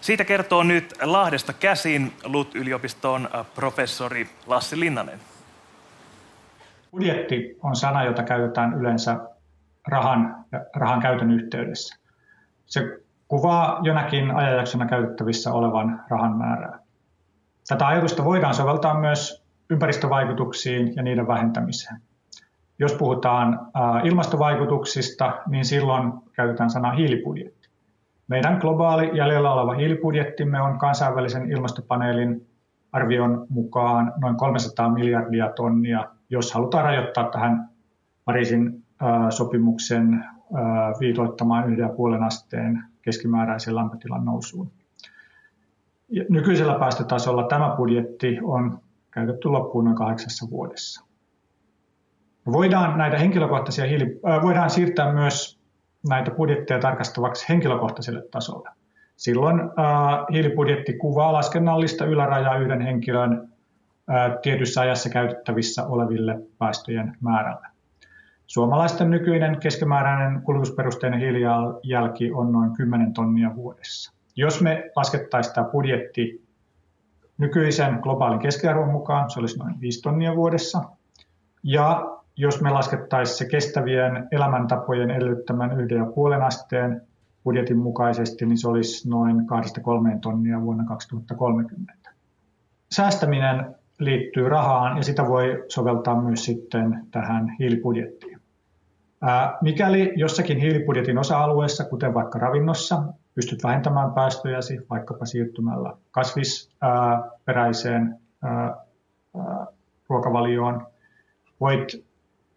Siitä 0.00 0.24
kertoo 0.24 0.62
nyt 0.62 0.94
Lahdesta 1.02 1.52
käsin 1.52 2.12
LUT-yliopiston 2.24 3.28
professori 3.54 4.28
Lassi 4.46 4.80
Linnanen. 4.80 5.20
Budjetti 6.90 7.56
on 7.62 7.76
sana, 7.76 8.04
jota 8.04 8.22
käytetään 8.22 8.80
yleensä 8.80 9.16
rahan, 9.88 10.44
rahan 10.76 11.00
käytön 11.00 11.30
yhteydessä. 11.30 11.98
Se 12.66 12.98
kuvaa 13.28 13.80
jonakin 13.82 14.34
ajanjaksona 14.34 14.86
käytettävissä 14.86 15.52
olevan 15.52 16.04
rahan 16.08 16.36
määrää. 16.36 16.78
Tätä 17.68 17.86
ajatusta 17.86 18.24
voidaan 18.24 18.54
soveltaa 18.54 19.00
myös 19.00 19.44
ympäristövaikutuksiin 19.70 20.96
ja 20.96 21.02
niiden 21.02 21.26
vähentämiseen. 21.26 22.00
Jos 22.78 22.92
puhutaan 22.92 23.60
ilmastovaikutuksista, 24.04 25.32
niin 25.46 25.64
silloin 25.64 26.12
käytetään 26.32 26.70
sanaa 26.70 26.92
hiilibudjetti. 26.92 27.68
Meidän 28.28 28.58
globaali 28.58 29.10
jäljellä 29.14 29.52
oleva 29.52 29.74
hiilibudjettimme 29.74 30.60
on 30.60 30.78
kansainvälisen 30.78 31.50
ilmastopaneelin 31.50 32.46
arvion 32.92 33.46
mukaan 33.48 34.12
noin 34.20 34.36
300 34.36 34.88
miljardia 34.88 35.50
tonnia, 35.56 36.04
jos 36.30 36.54
halutaan 36.54 36.84
rajoittaa 36.84 37.30
tähän 37.30 37.68
Pariisin 38.24 38.83
sopimuksen 39.30 40.24
viitoittamaan 41.00 41.64
1,5 41.64 42.24
asteen 42.26 42.84
keskimääräisen 43.02 43.74
lämpötilan 43.74 44.24
nousuun. 44.24 44.70
Nykyisellä 46.28 46.78
päästötasolla 46.78 47.42
tämä 47.42 47.74
budjetti 47.76 48.38
on 48.42 48.78
käytetty 49.10 49.48
loppuun 49.48 49.84
noin 49.84 49.96
kahdeksassa 49.96 50.50
vuodessa. 50.50 51.04
Voidaan 52.52 52.98
näitä 52.98 53.18
henkilökohtaisia 53.18 53.86
hiili, 53.86 54.20
äh, 54.28 54.42
voidaan 54.42 54.70
siirtää 54.70 55.12
myös 55.12 55.60
näitä 56.08 56.30
budjetteja 56.30 56.80
tarkastavaksi 56.80 57.48
henkilökohtaiselle 57.48 58.22
tasolle. 58.30 58.68
Silloin 59.16 59.60
äh, 59.60 59.66
hiilibudjetti 60.32 60.92
kuvaa 60.92 61.32
laskennallista 61.32 62.04
ylärajaa 62.04 62.56
yhden 62.56 62.80
henkilön 62.80 63.48
äh, 64.10 64.38
tietyssä 64.42 64.80
ajassa 64.80 65.08
käytettävissä 65.08 65.86
oleville 65.86 66.40
päästöjen 66.58 67.16
määrälle. 67.20 67.73
Suomalaisten 68.46 69.10
nykyinen 69.10 69.60
keskimääräinen 69.60 70.42
kulutusperusteinen 70.42 71.20
hiilijalanjälki 71.20 72.32
on 72.32 72.52
noin 72.52 72.72
10 72.76 73.12
tonnia 73.12 73.56
vuodessa. 73.56 74.12
Jos 74.36 74.62
me 74.62 74.90
laskettaisiin 74.96 75.54
tämä 75.54 75.68
budjetti 75.68 76.44
nykyisen 77.38 77.98
globaalin 78.02 78.38
keskiarvon 78.38 78.90
mukaan, 78.90 79.30
se 79.30 79.40
olisi 79.40 79.58
noin 79.58 79.80
5 79.80 80.02
tonnia 80.02 80.36
vuodessa. 80.36 80.82
Ja 81.62 82.14
jos 82.36 82.62
me 82.62 82.70
laskettaisiin 82.70 83.38
se 83.38 83.48
kestävien 83.48 84.28
elämäntapojen 84.30 85.10
edellyttämän 85.10 85.70
1,5 85.70 86.42
asteen 86.42 87.02
budjetin 87.44 87.78
mukaisesti, 87.78 88.46
niin 88.46 88.58
se 88.58 88.68
olisi 88.68 89.08
noin 89.08 89.36
2-3 89.36 90.18
tonnia 90.20 90.62
vuonna 90.62 90.84
2030. 90.84 92.10
Säästäminen 92.92 93.74
liittyy 93.98 94.48
rahaan 94.48 94.96
ja 94.96 95.02
sitä 95.02 95.28
voi 95.28 95.64
soveltaa 95.68 96.22
myös 96.22 96.44
sitten 96.44 97.06
tähän 97.10 97.56
hiilibudjettiin. 97.58 98.33
Mikäli 99.60 100.12
jossakin 100.16 100.58
hiilibudjetin 100.58 101.18
osa-alueessa, 101.18 101.84
kuten 101.84 102.14
vaikka 102.14 102.38
ravinnossa, 102.38 103.02
pystyt 103.34 103.64
vähentämään 103.64 104.12
päästöjäsi 104.12 104.80
vaikkapa 104.90 105.26
siirtymällä 105.26 105.92
kasvisperäiseen 106.10 108.18
ruokavalioon, 110.08 110.86
voit 111.60 112.04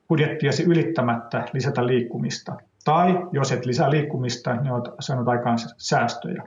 budjettiasi 0.08 0.64
ylittämättä 0.64 1.46
lisätä 1.54 1.88
liikkumista. 1.88 2.58
Tai 2.86 3.28
jos 3.32 3.52
et 3.52 3.66
lisää 3.66 3.92
liikkumista, 3.92 4.56
niin 4.56 4.72
olet 4.72 4.94
saanut 5.00 5.28
aikaan 5.28 5.58
säästöjä, 5.78 6.44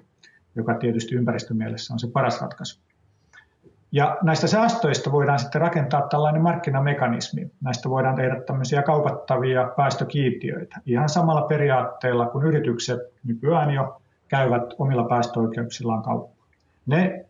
joka 0.54 0.74
tietysti 0.74 1.14
ympäristömielessä 1.14 1.94
on 1.94 1.98
se 1.98 2.08
paras 2.12 2.40
ratkaisu. 2.40 2.80
Ja 3.92 4.18
näistä 4.22 4.46
säästöistä 4.46 5.12
voidaan 5.12 5.38
sitten 5.38 5.60
rakentaa 5.60 6.08
tällainen 6.08 6.42
markkinamekanismi. 6.42 7.50
Näistä 7.60 7.90
voidaan 7.90 8.16
tehdä 8.16 8.40
tämmöisiä 8.40 8.82
kaupattavia 8.82 9.72
päästökiintiöitä. 9.76 10.76
Ihan 10.86 11.08
samalla 11.08 11.42
periaatteella 11.42 12.26
kuin 12.26 12.46
yritykset 12.46 13.00
nykyään 13.24 13.70
jo 13.70 14.00
käyvät 14.28 14.62
omilla 14.78 15.04
päästöoikeuksillaan 15.04 16.02
kauppaa. 16.02 16.46
Ne, 16.86 17.26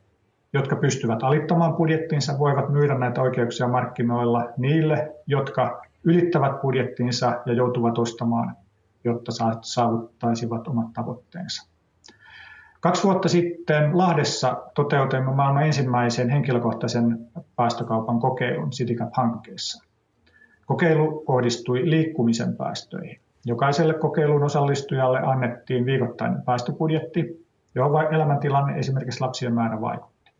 jotka 0.53 0.77
pystyvät 0.77 1.23
alittamaan 1.23 1.75
budjettinsa, 1.75 2.38
voivat 2.38 2.68
myydä 2.68 2.99
näitä 2.99 3.23
oikeuksia 3.23 3.68
markkinoilla 3.68 4.49
niille, 4.57 5.12
jotka 5.27 5.83
ylittävät 6.05 6.61
budjettinsa 6.62 7.40
ja 7.46 7.53
joutuvat 7.53 7.99
ostamaan, 7.99 8.57
jotta 9.05 9.33
saavuttaisivat 9.62 10.68
omat 10.68 10.92
tavoitteensa. 10.92 11.70
Kaksi 12.81 13.05
vuotta 13.05 13.29
sitten 13.29 13.99
Lahdessa 13.99 14.62
toteutimme 14.75 15.35
maailman 15.35 15.66
ensimmäisen 15.66 16.31
henkilökohtaisen 16.31 17.27
päästökaupan 17.57 18.21
kokeilun 18.21 18.71
CityCap-hankkeessa. 18.71 19.85
Kokeilu 20.66 21.23
kohdistui 21.27 21.90
liikkumisen 21.90 22.57
päästöihin. 22.57 23.21
Jokaiselle 23.45 23.95
kokeilun 23.95 24.43
osallistujalle 24.43 25.21
annettiin 25.21 25.87
viikoittainen 25.87 26.43
päästöbudjetti, 26.43 27.47
johon 27.75 28.14
elämäntilanne 28.14 28.79
esimerkiksi 28.79 29.21
lapsien 29.21 29.55
määrä 29.55 29.81
vaikutti. 29.81 30.31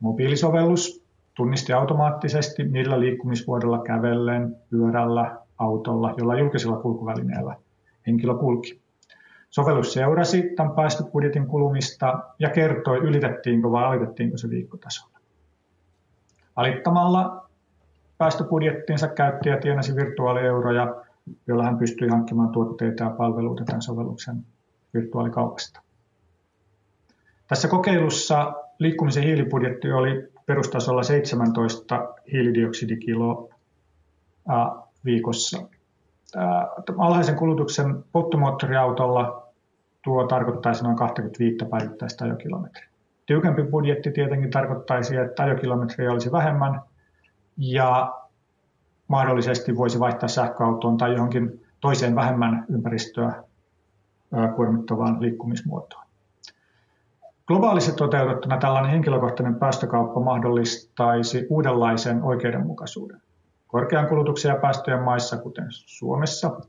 Mobiilisovellus 0.00 1.04
tunnisti 1.34 1.72
automaattisesti, 1.72 2.64
millä 2.64 3.00
liikkumisvuodella 3.00 3.78
kävellen, 3.78 4.56
pyörällä, 4.70 5.38
autolla, 5.58 6.14
jolla 6.18 6.38
julkisella 6.38 6.76
kulkuvälineellä 6.76 7.56
henkilö 8.06 8.34
kulki. 8.34 8.81
Sovellus 9.54 9.92
seurasi 9.92 10.42
tämän 10.56 10.74
päästöbudjetin 10.74 11.46
kulumista 11.46 12.18
ja 12.38 12.50
kertoi, 12.50 12.98
ylitettiinkö 12.98 13.70
vai 13.70 13.84
alitettiinko 13.84 14.36
se 14.36 14.50
viikkotasolla. 14.50 15.18
Alittamalla 16.56 17.46
päästöbudjettinsa 18.18 19.08
käyttäjä 19.08 19.56
tienasi 19.56 19.96
virtuaalieuroja 19.96 21.02
jolla 21.46 21.64
hän 21.64 21.78
pystyi 21.78 22.08
hankkimaan 22.08 22.48
tuotteita 22.48 23.04
ja 23.04 23.10
palveluita 23.10 23.64
tämän 23.64 23.82
sovelluksen 23.82 24.46
virtuaalikaupasta. 24.94 25.80
Tässä 27.48 27.68
kokeilussa 27.68 28.52
liikkumisen 28.78 29.22
hiilibudjetti 29.22 29.92
oli 29.92 30.32
perustasolla 30.46 31.02
17 31.02 32.14
hiilidioksidikiloa 32.32 33.48
viikossa. 35.04 35.62
Alhaisen 36.98 37.36
kulutuksen 37.36 38.04
polttomoottoriautolla 38.12 39.41
tuo 40.04 40.26
tarkoittaisi 40.26 40.84
noin 40.84 40.96
25 40.96 41.64
päivittäistä 41.70 42.24
ajokilometriä. 42.24 42.88
Tiukempi 43.26 43.62
budjetti 43.62 44.10
tietenkin 44.10 44.50
tarkoittaisi, 44.50 45.16
että 45.16 45.42
ajokilometriä 45.42 46.12
olisi 46.12 46.32
vähemmän 46.32 46.80
ja 47.56 48.12
mahdollisesti 49.08 49.76
voisi 49.76 50.00
vaihtaa 50.00 50.28
sähköautoon 50.28 50.96
tai 50.96 51.12
johonkin 51.12 51.64
toiseen 51.80 52.14
vähemmän 52.14 52.64
ympäristöä 52.68 53.42
kuormittavaan 54.56 55.20
liikkumismuotoon. 55.20 56.02
Globaalisesti 57.46 57.96
toteutettuna 57.96 58.56
tällainen 58.56 58.90
henkilökohtainen 58.90 59.54
päästökauppa 59.54 60.20
mahdollistaisi 60.20 61.46
uudenlaisen 61.50 62.22
oikeudenmukaisuuden. 62.22 63.22
Korkean 63.68 64.08
kulutuksen 64.08 64.48
ja 64.48 64.56
päästöjen 64.56 65.02
maissa, 65.02 65.36
kuten 65.36 65.66
Suomessa, 65.70 66.60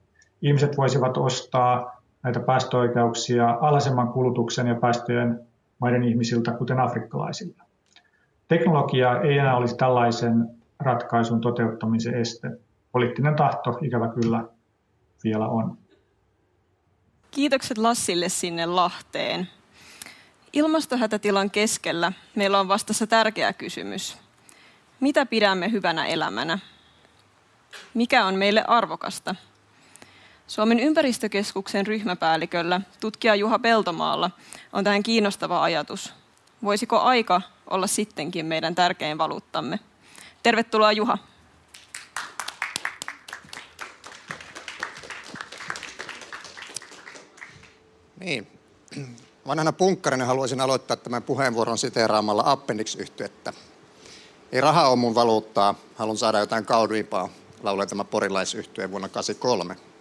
ihmiset 0.42 0.78
voisivat 0.78 1.18
ostaa 1.18 1.93
näitä 2.24 2.40
päästöoikeuksia 2.40 3.58
alhaisemman 3.62 4.08
kulutuksen 4.08 4.68
ja 4.68 4.76
päästöjen 4.76 5.40
maiden 5.80 6.04
ihmisiltä, 6.04 6.52
kuten 6.52 6.80
afrikkalaisilta. 6.80 7.64
Teknologia 8.48 9.22
ei 9.22 9.38
enää 9.38 9.58
olisi 9.58 9.78
tällaisen 9.78 10.48
ratkaisun 10.80 11.42
toteuttamisen 11.42 12.14
este. 12.14 12.48
Poliittinen 12.92 13.36
tahto 13.36 13.78
ikävä 13.82 14.08
kyllä 14.08 14.44
vielä 15.24 15.48
on. 15.48 15.78
Kiitokset 17.32 17.78
Lassille 17.78 18.30
sinne 18.30 18.66
Lahteen. 18.66 19.48
Ilmastohätätilan 20.54 21.52
keskellä 21.52 22.14
meillä 22.36 22.60
on 22.60 22.68
vastassa 22.68 23.08
tärkeä 23.08 23.54
kysymys. 23.54 24.18
Mitä 25.00 25.26
pidämme 25.26 25.72
hyvänä 25.72 26.06
elämänä? 26.06 26.60
Mikä 27.94 28.26
on 28.26 28.36
meille 28.36 28.64
arvokasta? 28.68 29.36
Suomen 30.54 30.80
ympäristökeskuksen 30.80 31.88
ryhmäpäälliköllä, 31.88 32.82
tutkija 33.00 33.36
Juha 33.36 33.60
Peltomaalla, 33.60 34.32
on 34.74 34.84
tähän 34.84 35.04
kiinnostava 35.04 35.64
ajatus. 35.64 36.14
Voisiko 36.64 37.00
aika 37.00 37.42
olla 37.70 37.88
sittenkin 37.88 38.46
meidän 38.46 38.76
tärkein 38.76 39.18
valuuttamme? 39.18 39.80
Tervetuloa 40.44 40.92
Juha. 40.92 41.18
Niin. 48.20 48.48
Vanhana 49.48 49.72
punkkarina 49.72 50.26
haluaisin 50.26 50.62
aloittaa 50.62 50.98
tämän 50.98 51.24
puheenvuoron 51.24 51.78
siteeraamalla 51.78 52.44
Appendix-yhtyettä. 52.46 53.54
Ei 54.52 54.62
raha 54.62 54.88
ole 54.88 54.96
mun 54.96 55.16
valuuttaa, 55.16 55.76
haluan 55.96 56.18
saada 56.18 56.40
jotain 56.40 56.66
kauniimpaa, 56.66 57.30
laulee 57.64 57.86
tämä 57.86 58.04
porilaisyhtye 58.04 58.92
vuonna 58.92 59.08
1983. 59.08 59.93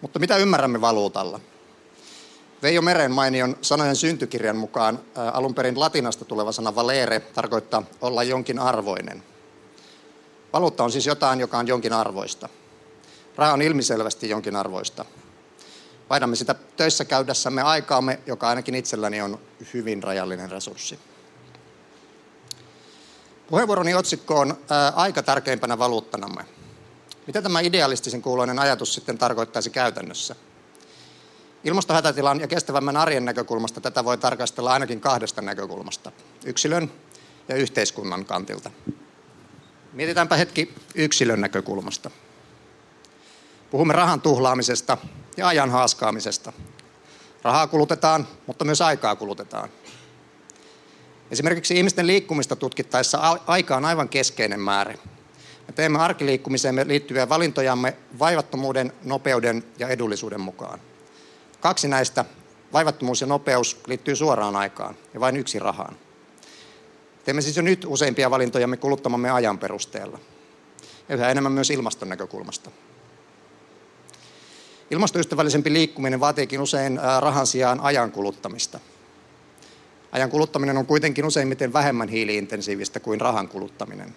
Mutta 0.00 0.18
mitä 0.18 0.36
ymmärrämme 0.36 0.80
valuutalla? 0.80 1.40
Veijo 2.62 2.82
Meren 2.82 3.12
mainion 3.12 3.56
sanojen 3.62 3.96
syntykirjan 3.96 4.56
mukaan 4.56 4.98
alun 5.32 5.54
perin 5.54 5.80
latinasta 5.80 6.24
tuleva 6.24 6.52
sana 6.52 6.74
valere 6.74 7.20
tarkoittaa 7.20 7.82
olla 8.00 8.22
jonkin 8.22 8.58
arvoinen. 8.58 9.22
Valuutta 10.52 10.84
on 10.84 10.92
siis 10.92 11.06
jotain, 11.06 11.40
joka 11.40 11.58
on 11.58 11.66
jonkin 11.66 11.92
arvoista. 11.92 12.48
Raha 13.36 13.52
on 13.52 13.62
ilmiselvästi 13.62 14.28
jonkin 14.28 14.56
arvoista. 14.56 15.04
Vaihdamme 16.10 16.36
sitä 16.36 16.54
töissä 16.76 17.04
käydessämme 17.04 17.62
aikaamme, 17.62 18.20
joka 18.26 18.48
ainakin 18.48 18.74
itselläni 18.74 19.20
on 19.20 19.38
hyvin 19.74 20.02
rajallinen 20.02 20.50
resurssi. 20.50 20.98
Puheenvuoroni 23.46 23.94
otsikko 23.94 24.40
on 24.40 24.56
ää, 24.70 24.92
aika 24.96 25.22
tärkeimpänä 25.22 25.78
valuuttanamme. 25.78 26.44
Mitä 27.26 27.42
tämä 27.42 27.60
idealistisen 27.60 28.22
kuuloinen 28.22 28.58
ajatus 28.58 28.94
sitten 28.94 29.18
tarkoittaisi 29.18 29.70
käytännössä? 29.70 30.36
Ilmastohätätilan 31.64 32.40
ja 32.40 32.46
kestävämmän 32.46 32.96
arjen 32.96 33.24
näkökulmasta 33.24 33.80
tätä 33.80 34.04
voi 34.04 34.18
tarkastella 34.18 34.72
ainakin 34.72 35.00
kahdesta 35.00 35.42
näkökulmasta, 35.42 36.12
yksilön 36.44 36.92
ja 37.48 37.56
yhteiskunnan 37.56 38.24
kantilta. 38.24 38.70
Mietitäänpä 39.92 40.36
hetki 40.36 40.74
yksilön 40.94 41.40
näkökulmasta. 41.40 42.10
Puhumme 43.70 43.92
rahan 43.92 44.20
tuhlaamisesta 44.20 44.98
ja 45.36 45.48
ajan 45.48 45.70
haaskaamisesta. 45.70 46.52
Rahaa 47.42 47.66
kulutetaan, 47.66 48.28
mutta 48.46 48.64
myös 48.64 48.80
aikaa 48.80 49.16
kulutetaan. 49.16 49.68
Esimerkiksi 51.30 51.76
ihmisten 51.76 52.06
liikkumista 52.06 52.56
tutkittaessa 52.56 53.18
aika 53.46 53.76
on 53.76 53.84
aivan 53.84 54.08
keskeinen 54.08 54.60
määrä. 54.60 54.94
Me 55.66 55.72
teemme 55.72 55.98
arkiliikkumiseemme 55.98 56.88
liittyviä 56.88 57.28
valintojamme 57.28 57.96
vaivattomuuden, 58.18 58.92
nopeuden 59.04 59.64
ja 59.78 59.88
edullisuuden 59.88 60.40
mukaan. 60.40 60.80
Kaksi 61.60 61.88
näistä, 61.88 62.24
vaivattomuus 62.72 63.20
ja 63.20 63.26
nopeus, 63.26 63.80
liittyy 63.86 64.16
suoraan 64.16 64.56
aikaan 64.56 64.96
ja 65.14 65.20
vain 65.20 65.36
yksi 65.36 65.58
rahaan. 65.58 65.96
Teemme 67.24 67.42
siis 67.42 67.56
jo 67.56 67.62
nyt 67.62 67.84
useimpia 67.88 68.30
valintojamme 68.30 68.76
kuluttamamme 68.76 69.30
ajan 69.30 69.58
perusteella. 69.58 70.18
Ja 71.08 71.14
yhä 71.14 71.30
enemmän 71.30 71.52
myös 71.52 71.70
ilmaston 71.70 72.08
näkökulmasta. 72.08 72.70
Ilmastoystävällisempi 74.90 75.72
liikkuminen 75.72 76.20
vaatiikin 76.20 76.60
usein 76.60 77.00
rahan 77.20 77.46
sijaan 77.46 77.80
ajan 77.80 78.12
kuluttamista. 78.12 78.80
Ajan 80.12 80.30
kuluttaminen 80.30 80.76
on 80.76 80.86
kuitenkin 80.86 81.24
useimmiten 81.24 81.72
vähemmän 81.72 82.08
hiiliintensiivistä 82.08 83.00
kuin 83.00 83.20
rahan 83.20 83.48
kuluttaminen. 83.48 84.14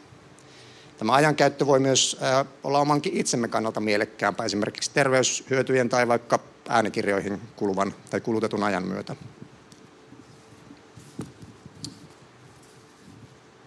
Tämä 1.00 1.14
ajankäyttö 1.14 1.66
voi 1.66 1.80
myös 1.80 2.18
olla 2.64 2.80
omankin 2.80 3.18
itsemme 3.18 3.48
kannalta 3.48 3.80
mielekkäämpää, 3.80 4.46
esimerkiksi 4.46 4.92
terveyshyötyjen 4.94 5.90
tai 5.90 6.08
vaikka 6.08 6.40
äänikirjoihin 6.70 7.42
kuluvan 7.56 7.94
tai 8.10 8.22
kulutetun 8.22 8.64
ajan 8.64 8.84
myötä. 8.84 9.16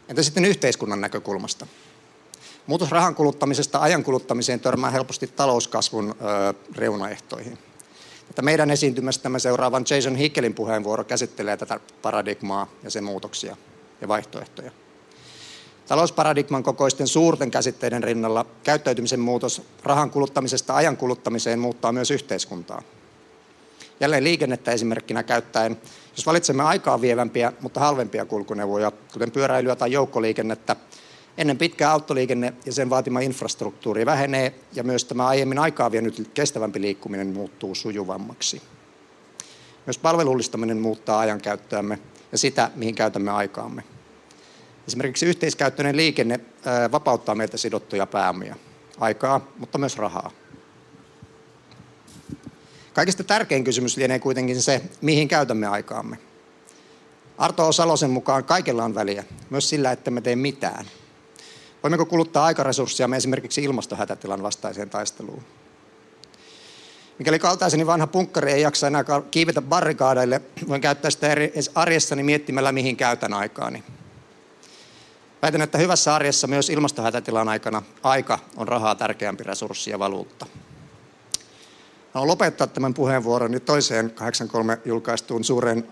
Entä 0.09 0.23
sitten 0.23 0.45
yhteiskunnan 0.45 1.01
näkökulmasta? 1.01 1.67
Muutos 2.67 2.91
rahan 2.91 3.15
kuluttamisesta 3.15 3.79
ajan 3.79 4.05
kuluttamiseen 4.05 4.61
törmää 4.61 4.91
helposti 4.91 5.27
talouskasvun 5.27 6.15
ö, 6.21 6.55
reunaehtoihin. 6.77 7.59
Tätä 8.29 8.43
meidän 8.43 8.71
esiintymästämme 8.71 9.39
seuraavan 9.39 9.85
Jason 9.91 10.17
Hickelin 10.17 10.55
puheenvuoro 10.55 11.05
käsittelee 11.05 11.57
tätä 11.57 11.81
paradigmaa 12.03 12.71
ja 12.83 12.91
sen 12.91 13.05
muutoksia 13.05 13.57
ja 14.01 14.09
vaihtoehtoja. 14.09 14.82
Talousparadigman 15.89 16.63
kokoisten 16.63 17.09
suurten 17.09 17.51
käsitteiden 17.51 18.03
rinnalla 18.03 18.47
käyttäytymisen 18.63 19.21
muutos 19.21 19.63
rahan 19.83 20.11
kuluttamisesta 20.11 20.75
ajan 20.75 20.97
kuluttamiseen 20.97 21.59
muuttaa 21.59 21.93
myös 21.93 22.11
yhteiskuntaa. 22.11 22.83
Jälleen 24.01 24.25
liikennettä 24.25 24.73
esimerkkinä 24.73 25.23
käyttäen, 25.23 25.81
jos 26.17 26.27
valitsemme 26.27 26.63
aikaa 26.63 27.01
vievämpiä, 27.01 27.53
mutta 27.61 27.81
halvempia 27.81 28.25
kulkuneuvoja, 28.25 28.93
kuten 29.13 29.31
pyöräilyä 29.31 29.77
tai 29.77 29.93
joukkoliikennettä, 29.93 30.77
ennen 31.39 31.59
pitkää 31.59 31.93
autoliikenne 31.93 32.53
ja 32.67 32.73
sen 32.73 32.91
vaatima 32.91 33.21
infrastruktuuri 33.21 34.07
vähenee 34.07 34.55
ja 34.75 34.85
myös 34.85 35.05
tämä 35.05 35.27
aiemmin 35.27 35.59
aikaa 35.59 35.93
vienyt 35.93 36.31
kestävämpi 36.35 36.81
liikkuminen 36.81 37.27
muuttuu 37.27 37.75
sujuvammaksi. 37.75 38.63
Myös 39.87 39.99
palvelullistaminen 39.99 40.79
muuttaa 40.79 41.21
ajankäyttöämme 41.21 41.99
ja 42.33 42.39
sitä, 42.39 42.71
mihin 42.75 42.95
käytämme 42.95 43.31
aikaamme. 43.31 43.83
Esimerkiksi 44.87 45.27
yhteiskäyttöinen 45.27 45.97
liikenne 45.97 46.41
vapauttaa 46.93 47.35
meiltä 47.35 47.57
sidottuja 47.57 48.07
pääomia, 48.07 48.57
aikaa, 48.99 49.49
mutta 49.59 49.79
myös 49.79 49.97
rahaa. 49.97 50.31
Kaikista 52.93 53.25
tärkein 53.25 53.65
kysymys 53.65 53.97
lienee 53.97 54.19
kuitenkin 54.19 54.63
se, 54.63 54.83
mihin 55.01 55.29
käytämme 55.29 55.67
aikaamme. 55.67 56.19
Arto 57.39 57.73
Salosen 57.73 58.11
mukaan 58.11 58.45
kaikella 58.45 58.85
on 58.85 58.95
väliä, 58.95 59.25
myös 59.51 59.69
sillä, 59.69 59.93
että 59.93 60.11
me 60.11 60.21
tee 60.21 60.37
mitään. 60.37 60.87
Voimmeko 61.83 62.07
kuluttaa 62.07 62.45
aikaresursseja 62.45 63.17
esimerkiksi 63.17 63.65
ilmastohätätilan 63.65 64.43
vastaiseen 64.43 64.91
taisteluun? 64.91 65.43
Mikäli 67.19 67.39
kaltaiseni 67.39 67.87
vanha 67.87 68.07
punkkari 68.07 68.53
ei 68.53 68.63
jaksa 68.63 68.87
enää 68.87 69.05
kiivetä 69.31 69.63
barrikaadeille, 69.63 70.41
voin 70.69 70.81
käyttää 70.81 71.11
sitä 71.11 71.27
arjessani 71.75 72.23
miettimällä, 72.23 72.73
mihin 72.73 72.97
käytän 72.97 73.35
aikaani. 73.35 73.85
Väitän, 75.43 75.63
että 75.63 75.79
hyvässä 75.79 76.15
arjessa 76.15 76.47
myös 76.47 76.71
ilmastohätätilan 76.71 77.49
aikana 77.49 77.83
aika 78.03 78.39
on 78.57 78.69
rahaa 78.69 78.95
tärkeämpi 78.95 79.45
resurssi 79.45 79.91
ja 79.91 79.99
valuutta. 79.99 80.47
Haluan 82.15 82.29
lopettaa 82.29 82.67
tämän 82.67 82.95
puheenvuoron 82.95 83.51
nyt 83.51 83.65
toiseen 83.65 84.11
83 84.11 84.79
julkaistuun 84.85 85.45
suuren 85.45 85.89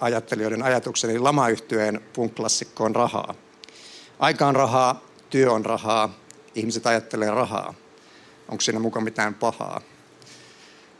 ajattelijoiden 0.00 0.62
ajatuksen, 0.62 1.10
eli 1.10 1.18
lamayhtyeen 1.18 2.00
punkklassikkoon 2.12 2.96
rahaa. 2.96 3.34
Aika 4.18 4.46
on 4.46 4.56
rahaa, 4.56 5.00
työ 5.30 5.52
on 5.52 5.66
rahaa, 5.66 6.14
ihmiset 6.54 6.86
ajattelee 6.86 7.30
rahaa. 7.30 7.74
Onko 8.48 8.60
siinä 8.60 8.80
mukaan 8.80 9.04
mitään 9.04 9.34
pahaa? 9.34 9.80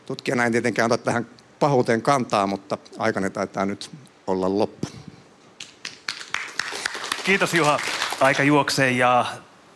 Tutkijana 0.07 0.44
en 0.44 0.52
tietenkään 0.52 0.92
ota 0.92 1.05
tähän 1.05 1.26
pahuuteen 1.61 2.02
kantaa, 2.02 2.46
mutta 2.46 2.78
aikani 2.98 3.31
taitaa 3.31 3.66
nyt 3.66 3.90
olla 4.26 4.59
loppu. 4.59 5.01
Kiitos 7.24 7.54
Juha. 7.54 7.78
Aika 8.20 8.42
juoksee 8.42 8.90
ja 8.90 9.26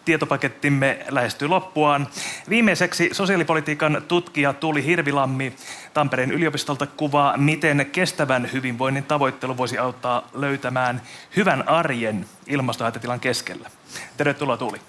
tietopakettimme 0.05 0.99
lähestyy 1.09 1.49
loppuaan. 1.49 2.09
Viimeiseksi 2.49 3.09
sosiaalipolitiikan 3.13 4.03
tutkija 4.09 4.53
Tuuli 4.53 4.85
Hirvilammi 4.85 5.57
Tampereen 5.95 6.33
yliopistolta 6.33 6.87
kuvaa, 6.87 7.37
miten 7.37 7.87
kestävän 7.93 8.53
hyvinvoinnin 8.53 9.05
tavoittelu 9.05 9.57
voisi 9.57 9.79
auttaa 9.79 10.29
löytämään 10.35 11.03
hyvän 11.37 11.69
arjen 11.69 12.27
ilmastohätätilan 12.47 13.21
keskellä. 13.21 13.71
Tervetuloa 14.17 14.57
Tuuli. 14.57 14.81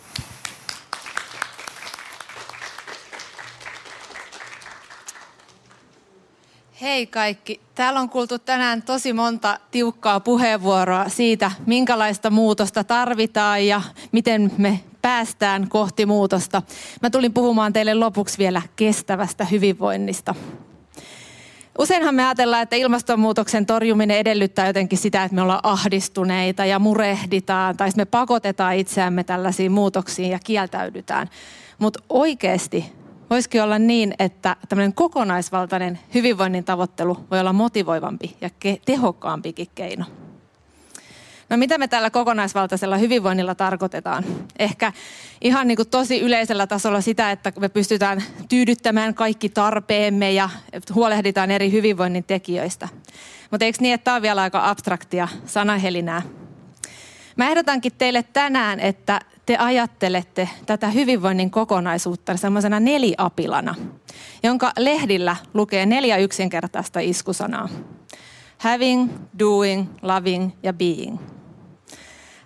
Hei 6.88 7.08
kaikki. 7.08 7.62
Täällä 7.76 8.00
on 8.00 8.10
kuultu 8.10 8.40
tänään 8.40 8.82
tosi 8.82 9.14
monta 9.14 9.60
tiukkaa 9.72 10.20
puheenvuoroa 10.20 11.10
siitä, 11.10 11.52
minkälaista 11.66 12.30
muutosta 12.30 12.84
tarvitaan 12.84 13.68
ja 13.68 13.82
miten 14.12 14.52
me 14.58 14.80
päästään 15.02 15.70
kohti 15.70 16.06
muutosta. 16.06 16.62
Mä 17.02 17.10
tulin 17.10 17.34
puhumaan 17.34 17.74
teille 17.74 17.94
lopuksi 17.94 18.38
vielä 18.38 18.62
kestävästä 18.76 19.46
hyvinvoinnista. 19.46 20.36
Useinhan 21.78 22.16
me 22.16 22.26
ajatellaan, 22.26 22.64
että 22.64 22.76
ilmastonmuutoksen 22.76 23.66
torjuminen 23.66 24.18
edellyttää 24.18 24.68
jotenkin 24.68 25.00
sitä, 25.00 25.24
että 25.24 25.36
me 25.36 25.42
ollaan 25.42 25.60
ahdistuneita 25.64 26.66
ja 26.66 26.80
murehditaan 26.80 27.78
tai 27.78 27.90
me 27.96 28.06
pakotetaan 28.06 28.76
itseämme 28.76 29.24
tällaisiin 29.24 29.72
muutoksiin 29.72 30.32
ja 30.32 30.40
kieltäydytään. 30.44 31.30
Mutta 31.80 32.00
oikeasti 32.10 32.97
Voisikin 33.30 33.64
olla 33.64 33.80
niin, 33.80 34.14
että 34.20 34.56
tämmöinen 34.70 34.94
kokonaisvaltainen 34.94 36.00
hyvinvoinnin 36.14 36.64
tavoittelu 36.64 37.26
voi 37.32 37.40
olla 37.40 37.54
motivoivampi 37.54 38.38
ja 38.42 38.50
ke- 38.66 38.82
tehokkaampikin 38.86 39.68
keino. 39.76 40.06
No 41.50 41.58
mitä 41.58 41.78
me 41.78 41.88
tällä 41.88 42.10
kokonaisvaltaisella 42.10 42.98
hyvinvoinnilla 42.98 43.56
tarkoitetaan? 43.56 44.24
Ehkä 44.60 44.94
ihan 45.42 45.68
niin 45.68 45.76
kuin 45.76 45.90
tosi 45.90 46.20
yleisellä 46.20 46.68
tasolla 46.68 47.02
sitä, 47.02 47.32
että 47.32 47.54
me 47.60 47.70
pystytään 47.70 48.24
tyydyttämään 48.50 49.14
kaikki 49.14 49.50
tarpeemme 49.50 50.32
ja 50.32 50.50
huolehditaan 50.96 51.52
eri 51.52 51.72
hyvinvoinnin 51.72 52.24
tekijöistä. 52.24 52.88
Mutta 53.52 53.66
eikö 53.66 53.78
niin, 53.82 53.94
että 53.94 54.04
tämä 54.06 54.16
on 54.16 54.22
vielä 54.22 54.42
aika 54.42 54.70
abstraktia 54.70 55.28
sanahelinää? 55.46 56.22
Mä 57.36 57.50
ehdotankin 57.50 57.92
teille 57.98 58.24
tänään, 58.24 58.80
että 58.80 59.20
te 59.48 59.58
ajattelette 59.58 60.50
tätä 60.66 60.90
hyvinvoinnin 60.90 61.52
kokonaisuutta 61.52 62.38
semmoisena 62.38 62.80
neliapilana, 62.80 63.76
jonka 64.44 64.72
lehdillä 64.78 65.36
lukee 65.54 65.86
neljä 65.86 66.18
yksinkertaista 66.18 67.00
iskusanaa. 67.00 67.70
Having, 68.58 69.10
doing, 69.40 69.88
loving 70.02 70.52
ja 70.64 70.74
being. 70.74 71.18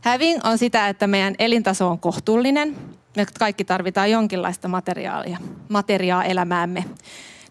Having 0.02 0.40
on 0.44 0.58
sitä, 0.58 0.90
että 0.90 1.08
meidän 1.08 1.36
elintaso 1.40 1.88
on 1.88 2.00
kohtuullinen. 2.00 2.78
Me 3.18 3.26
kaikki 3.40 3.64
tarvitaan 3.64 4.12
jonkinlaista 4.12 4.68
materiaalia, 4.68 5.38
materiaa 5.70 6.24
elämäämme. 6.24 6.86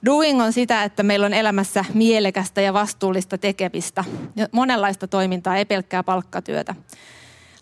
Doing 0.04 0.42
on 0.42 0.52
sitä, 0.52 0.84
että 0.84 1.02
meillä 1.02 1.26
on 1.26 1.34
elämässä 1.34 1.84
mielekästä 1.94 2.60
ja 2.60 2.72
vastuullista 2.72 3.38
tekemistä. 3.38 4.04
Monenlaista 4.52 5.08
toimintaa, 5.08 5.56
ei 5.56 5.64
pelkkää 5.64 6.02
palkkatyötä. 6.02 6.74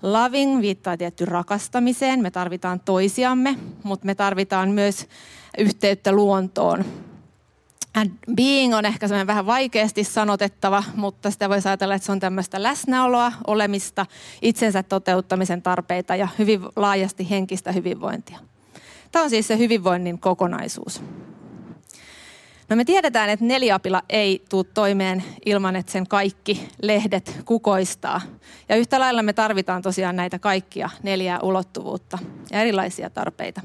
Loving 0.02 0.60
viittaa 0.60 0.96
tietty 0.96 1.24
rakastamiseen. 1.24 2.22
Me 2.22 2.30
tarvitaan 2.30 2.80
toisiamme, 2.80 3.56
mutta 3.82 4.06
me 4.06 4.14
tarvitaan 4.14 4.70
myös 4.70 5.06
yhteyttä 5.58 6.12
luontoon. 6.12 6.84
And 7.94 8.10
being 8.34 8.74
on 8.74 8.84
ehkä 8.84 9.08
semmoinen 9.08 9.26
vähän 9.26 9.46
vaikeasti 9.46 10.04
sanotettava, 10.04 10.84
mutta 10.94 11.30
sitä 11.30 11.48
voi 11.48 11.58
ajatella, 11.64 11.94
että 11.94 12.06
se 12.06 12.12
on 12.12 12.20
tämmöistä 12.20 12.62
läsnäoloa, 12.62 13.32
olemista, 13.46 14.06
itsensä 14.42 14.82
toteuttamisen 14.82 15.62
tarpeita 15.62 16.16
ja 16.16 16.28
hyvin 16.38 16.60
laajasti 16.76 17.30
henkistä 17.30 17.72
hyvinvointia. 17.72 18.38
Tämä 19.12 19.22
on 19.22 19.30
siis 19.30 19.48
se 19.48 19.58
hyvinvoinnin 19.58 20.18
kokonaisuus. 20.18 21.02
No 22.68 22.76
me 22.76 22.84
tiedetään, 22.84 23.30
että 23.30 23.44
neliapila 23.44 24.02
ei 24.08 24.42
tule 24.48 24.64
toimeen 24.74 25.24
ilman, 25.46 25.76
että 25.76 25.92
sen 25.92 26.06
kaikki 26.06 26.68
lehdet 26.82 27.40
kukoistaa. 27.44 28.20
Ja 28.68 28.76
yhtä 28.76 29.00
lailla 29.00 29.22
me 29.22 29.32
tarvitaan 29.32 29.82
tosiaan 29.82 30.16
näitä 30.16 30.38
kaikkia 30.38 30.90
neljää 31.02 31.40
ulottuvuutta 31.40 32.18
ja 32.50 32.60
erilaisia 32.60 33.10
tarpeita. 33.10 33.60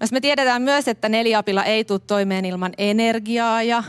No 0.00 0.06
me 0.12 0.20
tiedetään 0.20 0.62
myös, 0.62 0.88
että 0.88 1.08
neliapila 1.08 1.64
ei 1.64 1.84
tule 1.84 2.00
toimeen 2.06 2.44
ilman 2.44 2.72
energiaa 2.78 3.62
ja 3.62 3.82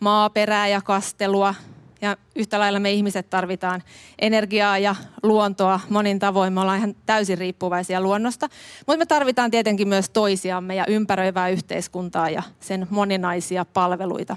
maaperää 0.00 0.68
ja 0.68 0.80
kastelua 0.80 1.54
ja 2.02 2.16
yhtä 2.36 2.58
lailla 2.58 2.80
me 2.80 2.92
ihmiset 2.92 3.30
tarvitaan 3.30 3.82
energiaa 4.18 4.78
ja 4.78 4.94
luontoa 5.22 5.80
monin 5.88 6.18
tavoin. 6.18 6.52
Me 6.52 6.60
ollaan 6.60 6.78
ihan 6.78 6.94
täysin 7.06 7.38
riippuvaisia 7.38 8.00
luonnosta. 8.00 8.48
Mutta 8.86 8.98
me 8.98 9.06
tarvitaan 9.06 9.50
tietenkin 9.50 9.88
myös 9.88 10.10
toisiamme 10.10 10.74
ja 10.74 10.84
ympäröivää 10.88 11.48
yhteiskuntaa 11.48 12.30
ja 12.30 12.42
sen 12.60 12.86
moninaisia 12.90 13.64
palveluita. 13.64 14.36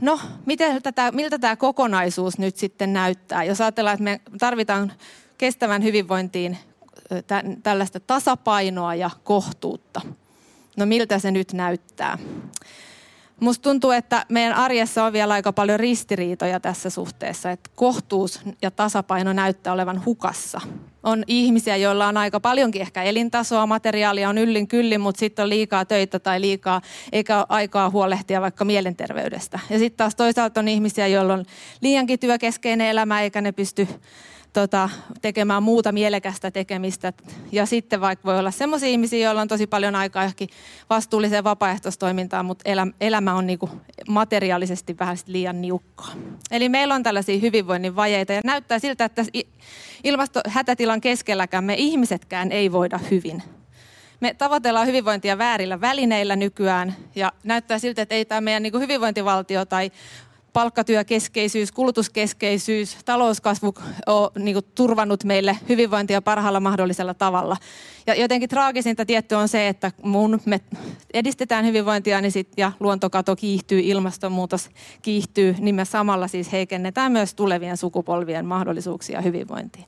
No, 0.00 0.20
miten 0.46 0.82
tätä, 0.82 1.12
miltä 1.12 1.38
tämä 1.38 1.56
kokonaisuus 1.56 2.38
nyt 2.38 2.56
sitten 2.56 2.92
näyttää? 2.92 3.44
Jos 3.44 3.60
ajatellaan, 3.60 3.94
että 3.94 4.04
me 4.04 4.20
tarvitaan 4.38 4.92
kestävän 5.38 5.82
hyvinvointiin 5.82 6.58
tällaista 7.62 8.00
tasapainoa 8.00 8.94
ja 8.94 9.10
kohtuutta. 9.24 10.00
No 10.76 10.86
miltä 10.86 11.18
se 11.18 11.30
nyt 11.30 11.52
näyttää? 11.52 12.18
Musta 13.42 13.62
tuntuu, 13.62 13.90
että 13.90 14.26
meidän 14.28 14.54
arjessa 14.54 15.04
on 15.04 15.12
vielä 15.12 15.34
aika 15.34 15.52
paljon 15.52 15.80
ristiriitoja 15.80 16.60
tässä 16.60 16.90
suhteessa, 16.90 17.50
että 17.50 17.70
kohtuus 17.74 18.40
ja 18.62 18.70
tasapaino 18.70 19.32
näyttää 19.32 19.72
olevan 19.72 20.04
hukassa. 20.04 20.60
On 21.02 21.24
ihmisiä, 21.26 21.76
joilla 21.76 22.06
on 22.06 22.16
aika 22.16 22.40
paljonkin 22.40 22.82
ehkä 22.82 23.02
elintasoa, 23.02 23.66
materiaalia 23.66 24.28
on 24.28 24.38
yllin 24.38 24.68
kyllin, 24.68 25.00
mutta 25.00 25.18
sitten 25.18 25.42
on 25.42 25.48
liikaa 25.48 25.84
töitä 25.84 26.18
tai 26.18 26.40
liikaa, 26.40 26.80
eikä 27.12 27.46
aikaa 27.48 27.90
huolehtia 27.90 28.40
vaikka 28.40 28.64
mielenterveydestä. 28.64 29.58
Ja 29.70 29.78
sitten 29.78 29.96
taas 29.96 30.14
toisaalta 30.14 30.60
on 30.60 30.68
ihmisiä, 30.68 31.06
joilla 31.06 31.34
on 31.34 31.44
liiankin 31.80 32.18
työkeskeinen 32.18 32.86
elämä, 32.86 33.22
eikä 33.22 33.40
ne 33.40 33.52
pysty 33.52 33.88
tota, 34.52 34.88
tekemään 35.22 35.62
muuta 35.62 35.92
mielekästä 35.92 36.50
tekemistä. 36.50 37.12
Ja 37.52 37.66
sitten 37.66 38.00
vaikka 38.00 38.26
voi 38.26 38.38
olla 38.38 38.50
sellaisia 38.50 38.88
ihmisiä, 38.88 39.26
joilla 39.26 39.40
on 39.40 39.48
tosi 39.48 39.66
paljon 39.66 39.94
aikaa 39.94 40.24
ehkä 40.24 40.46
vastuulliseen 40.90 41.44
vapaaehtoistoimintaan, 41.44 42.44
mutta 42.44 42.70
elämä 43.00 43.34
on 43.34 43.46
niinku 43.46 43.70
materiaalisesti 44.08 44.98
vähän 44.98 45.16
liian 45.26 45.60
niukkaa. 45.60 46.10
Eli 46.50 46.68
meillä 46.68 46.94
on 46.94 47.02
tällaisia 47.02 47.40
hyvinvoinnin 47.40 47.96
vajeita 47.96 48.32
ja 48.32 48.40
näyttää 48.44 48.78
siltä, 48.78 49.04
että 49.04 49.24
ilmastohätätilan 50.04 51.00
keskelläkään 51.00 51.64
me 51.64 51.74
ihmisetkään 51.74 52.52
ei 52.52 52.72
voida 52.72 52.98
hyvin. 53.10 53.42
Me 54.20 54.34
tavoitellaan 54.34 54.86
hyvinvointia 54.86 55.38
väärillä 55.38 55.80
välineillä 55.80 56.36
nykyään 56.36 56.96
ja 57.14 57.32
näyttää 57.44 57.78
siltä, 57.78 58.02
että 58.02 58.14
ei 58.14 58.24
tämä 58.24 58.40
meidän 58.40 58.62
niin 58.62 58.80
hyvinvointivaltio 58.80 59.64
tai 59.64 59.90
palkkatyökeskeisyys, 60.52 61.72
kulutuskeskeisyys, 61.72 62.96
talouskasvu 63.04 63.74
on 64.06 64.30
niin 64.38 64.54
kuin, 64.54 64.64
turvannut 64.74 65.24
meille 65.24 65.58
hyvinvointia 65.68 66.22
parhaalla 66.22 66.60
mahdollisella 66.60 67.14
tavalla. 67.14 67.56
Ja 68.06 68.14
jotenkin 68.14 68.48
traagisinta 68.48 69.06
tietty 69.06 69.34
on 69.34 69.48
se, 69.48 69.68
että 69.68 69.92
mun 70.02 70.40
me 70.44 70.60
edistetään 71.14 71.66
hyvinvointia 71.66 72.20
niin 72.20 72.32
sit, 72.32 72.48
ja 72.56 72.72
luontokato 72.80 73.36
kiihtyy, 73.36 73.80
ilmastonmuutos 73.80 74.70
kiihtyy, 75.02 75.56
niin 75.58 75.74
me 75.74 75.84
samalla 75.84 76.28
siis 76.28 76.52
heikennetään 76.52 77.12
myös 77.12 77.34
tulevien 77.34 77.76
sukupolvien 77.76 78.46
mahdollisuuksia 78.46 79.20
hyvinvointiin. 79.20 79.86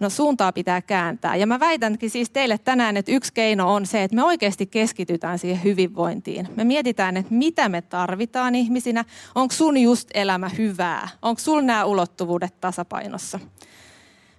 No 0.00 0.10
suuntaa 0.10 0.52
pitää 0.52 0.82
kääntää. 0.82 1.36
Ja 1.36 1.46
mä 1.46 1.60
väitänkin 1.60 2.10
siis 2.10 2.30
teille 2.30 2.58
tänään, 2.58 2.96
että 2.96 3.12
yksi 3.12 3.32
keino 3.32 3.74
on 3.74 3.86
se, 3.86 4.02
että 4.02 4.14
me 4.14 4.24
oikeasti 4.24 4.66
keskitytään 4.66 5.38
siihen 5.38 5.64
hyvinvointiin. 5.64 6.48
Me 6.56 6.64
mietitään, 6.64 7.16
että 7.16 7.34
mitä 7.34 7.68
me 7.68 7.82
tarvitaan 7.82 8.54
ihmisinä. 8.54 9.04
Onko 9.34 9.54
sun 9.54 9.78
just 9.78 10.08
elämä 10.14 10.48
hyvää? 10.48 11.08
Onko 11.22 11.38
sul 11.38 11.60
nämä 11.60 11.84
ulottuvuudet 11.84 12.60
tasapainossa? 12.60 13.40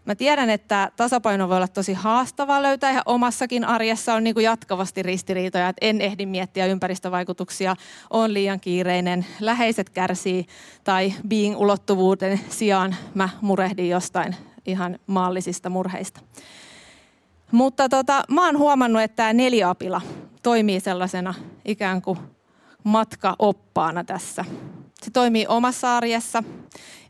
Mä 0.06 0.16
tiedän, 0.16 0.50
että 0.50 0.92
tasapaino 0.96 1.50
voi 1.50 1.58
olla 1.58 1.68
tosi 1.68 1.94
haastavaa 1.94 2.62
löytää 2.62 2.92
ja 2.92 3.02
omassakin 3.06 3.66
arjessa 3.66 4.14
on 4.14 4.24
niin 4.24 4.34
kuin 4.34 4.44
jatkavasti 4.44 5.04
ristiriitoja, 5.04 5.70
että 5.70 5.86
en 5.86 6.02
ehdi 6.02 6.26
miettiä 6.26 6.66
ympäristövaikutuksia, 6.66 7.76
on 8.10 8.34
liian 8.34 8.60
kiireinen, 8.60 9.26
läheiset 9.40 9.90
kärsii 9.90 10.46
tai 10.84 11.14
being-ulottuvuuden 11.28 12.40
sijaan 12.50 12.96
mä 13.14 13.30
murehdin 13.42 13.90
jostain 13.90 14.36
ihan 14.66 15.00
maallisista 15.08 15.70
murheista. 15.70 16.20
Mutta 17.52 17.90
tota, 17.90 18.24
mä 18.30 18.46
oon 18.46 18.58
huomannut, 18.58 19.02
että 19.02 19.16
tämä 19.16 19.34
neliapila 19.34 20.02
toimii 20.44 20.80
sellaisena 20.80 21.34
ikään 21.66 22.02
kuin 22.02 22.20
matkaoppaana 22.84 24.04
tässä. 24.04 24.46
Se 25.04 25.12
toimii 25.12 25.46
omassa 25.48 25.98
arjessa, 25.98 26.44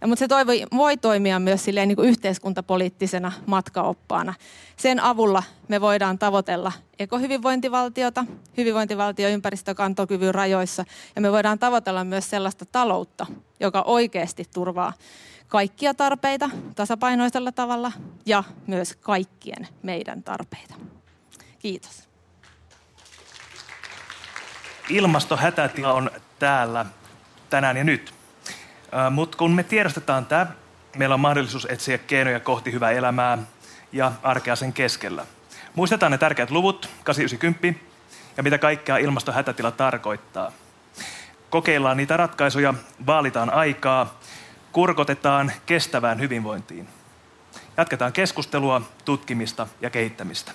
ja, 0.01 0.07
mutta 0.07 0.19
se 0.19 0.27
toivoi, 0.27 0.65
voi 0.75 0.97
toimia 0.97 1.39
myös 1.39 1.63
silleen 1.63 1.88
niin 1.88 1.95
kuin 1.95 2.09
yhteiskuntapoliittisena 2.09 3.31
matkaoppaana. 3.45 4.33
Sen 4.77 4.99
avulla 4.99 5.43
me 5.67 5.81
voidaan 5.81 6.19
tavoitella 6.19 6.71
ekohyvinvointivaltiota, 6.99 8.25
hyvinvointivaltio 8.57 9.29
ympäristökantokyvyn 9.29 10.35
rajoissa, 10.35 10.85
ja 11.15 11.21
me 11.21 11.31
voidaan 11.31 11.59
tavoitella 11.59 12.03
myös 12.03 12.29
sellaista 12.29 12.65
taloutta, 12.65 13.25
joka 13.59 13.81
oikeasti 13.81 14.45
turvaa 14.53 14.93
kaikkia 15.49 15.93
tarpeita 15.93 16.49
tasapainoisella 16.75 17.51
tavalla 17.51 17.91
ja 18.25 18.43
myös 18.67 18.95
kaikkien 18.95 19.67
meidän 19.83 20.23
tarpeita. 20.23 20.75
Kiitos. 21.59 22.09
Ilmastohätätila 24.89 25.93
on 25.93 26.12
täällä 26.39 26.85
tänään 27.49 27.77
ja 27.77 27.83
nyt. 27.83 28.13
Mutta 29.12 29.38
kun 29.38 29.51
me 29.51 29.63
tiedostetaan 29.63 30.25
tämä, 30.25 30.47
meillä 30.95 31.13
on 31.13 31.19
mahdollisuus 31.19 31.67
etsiä 31.69 31.97
keinoja 31.97 32.39
kohti 32.39 32.71
hyvää 32.71 32.91
elämää 32.91 33.38
ja 33.91 34.12
arkea 34.23 34.55
sen 34.55 34.73
keskellä. 34.73 35.25
Muistetaan 35.75 36.12
ne 36.12 36.17
tärkeät 36.17 36.51
luvut, 36.51 36.89
890, 37.03 37.85
ja 38.38 38.43
mitä 38.43 38.57
kaikkea 38.57 38.97
ilmastohätätila 38.97 39.71
tarkoittaa. 39.71 40.51
Kokeillaan 41.49 41.97
niitä 41.97 42.17
ratkaisuja, 42.17 42.73
vaalitaan 43.05 43.49
aikaa 43.49 44.19
kurkotetaan 44.71 45.51
kestävään 45.65 46.19
hyvinvointiin. 46.19 46.88
Jatketaan 47.77 48.13
keskustelua, 48.13 48.82
tutkimista 49.05 49.67
ja 49.82 49.89
kehittämistä. 49.89 50.51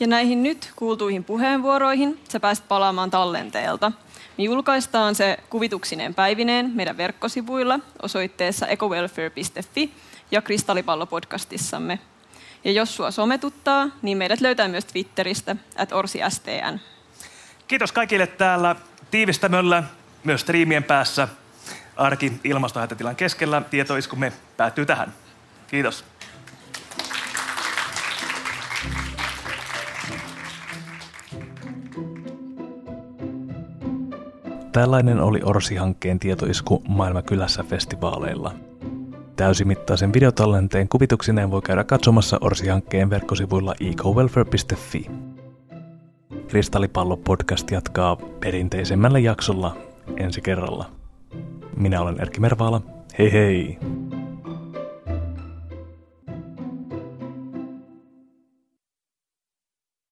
Ja 0.00 0.06
näihin 0.06 0.42
nyt 0.42 0.72
kuultuihin 0.76 1.24
puheenvuoroihin 1.24 2.20
sä 2.28 2.40
pääset 2.40 2.68
palaamaan 2.68 3.10
tallenteelta. 3.10 3.92
Me 4.38 4.44
julkaistaan 4.44 5.14
se 5.14 5.36
kuvituksineen 5.50 6.14
päivineen 6.14 6.70
meidän 6.74 6.96
verkkosivuilla 6.96 7.80
osoitteessa 8.02 8.66
ecowelfare.fi 8.66 9.92
ja 10.30 10.40
Kristallipallo-podcastissamme. 10.40 11.98
Ja 12.64 12.72
jos 12.72 12.96
sua 12.96 13.10
sometuttaa, 13.10 13.88
niin 14.02 14.18
meidät 14.18 14.40
löytää 14.40 14.68
myös 14.68 14.84
Twitteristä, 14.84 15.56
at 15.76 15.92
orsistn. 15.92 16.78
Kiitos 17.68 17.92
kaikille 17.92 18.26
täällä 18.26 18.76
tiivistämöllä, 19.10 19.82
myös 20.24 20.40
striimien 20.40 20.84
päässä. 20.84 21.28
Arki 21.98 22.32
ilmastohätätilan 22.44 23.16
keskellä. 23.16 23.62
Tietoiskumme 23.70 24.32
päättyy 24.56 24.86
tähän. 24.86 25.12
Kiitos. 25.66 26.04
Tällainen 34.72 35.20
oli 35.20 35.40
Orsi-hankkeen 35.44 36.18
tietoisku 36.18 36.82
Maailmakylässä 36.88 37.62
festivaaleilla. 37.62 38.54
Täysimittaisen 39.36 40.12
videotallenteen 40.12 40.88
kuvituksineen 40.88 41.50
voi 41.50 41.62
käydä 41.62 41.84
katsomassa 41.84 42.38
Orsi-hankkeen 42.40 43.10
verkkosivuilla 43.10 43.74
ecowelfare.fi. 43.80 45.06
Kristallipallo-podcast 46.48 47.70
jatkaa 47.70 48.16
perinteisemmällä 48.16 49.18
jaksolla 49.18 49.76
ensi 50.16 50.40
kerralla. 50.40 50.97
Minä 51.78 52.00
olen 52.00 52.20
Erkki 52.20 52.40
Mervaala. 52.40 52.82
Hei 53.18 53.32
hei! 53.32 53.78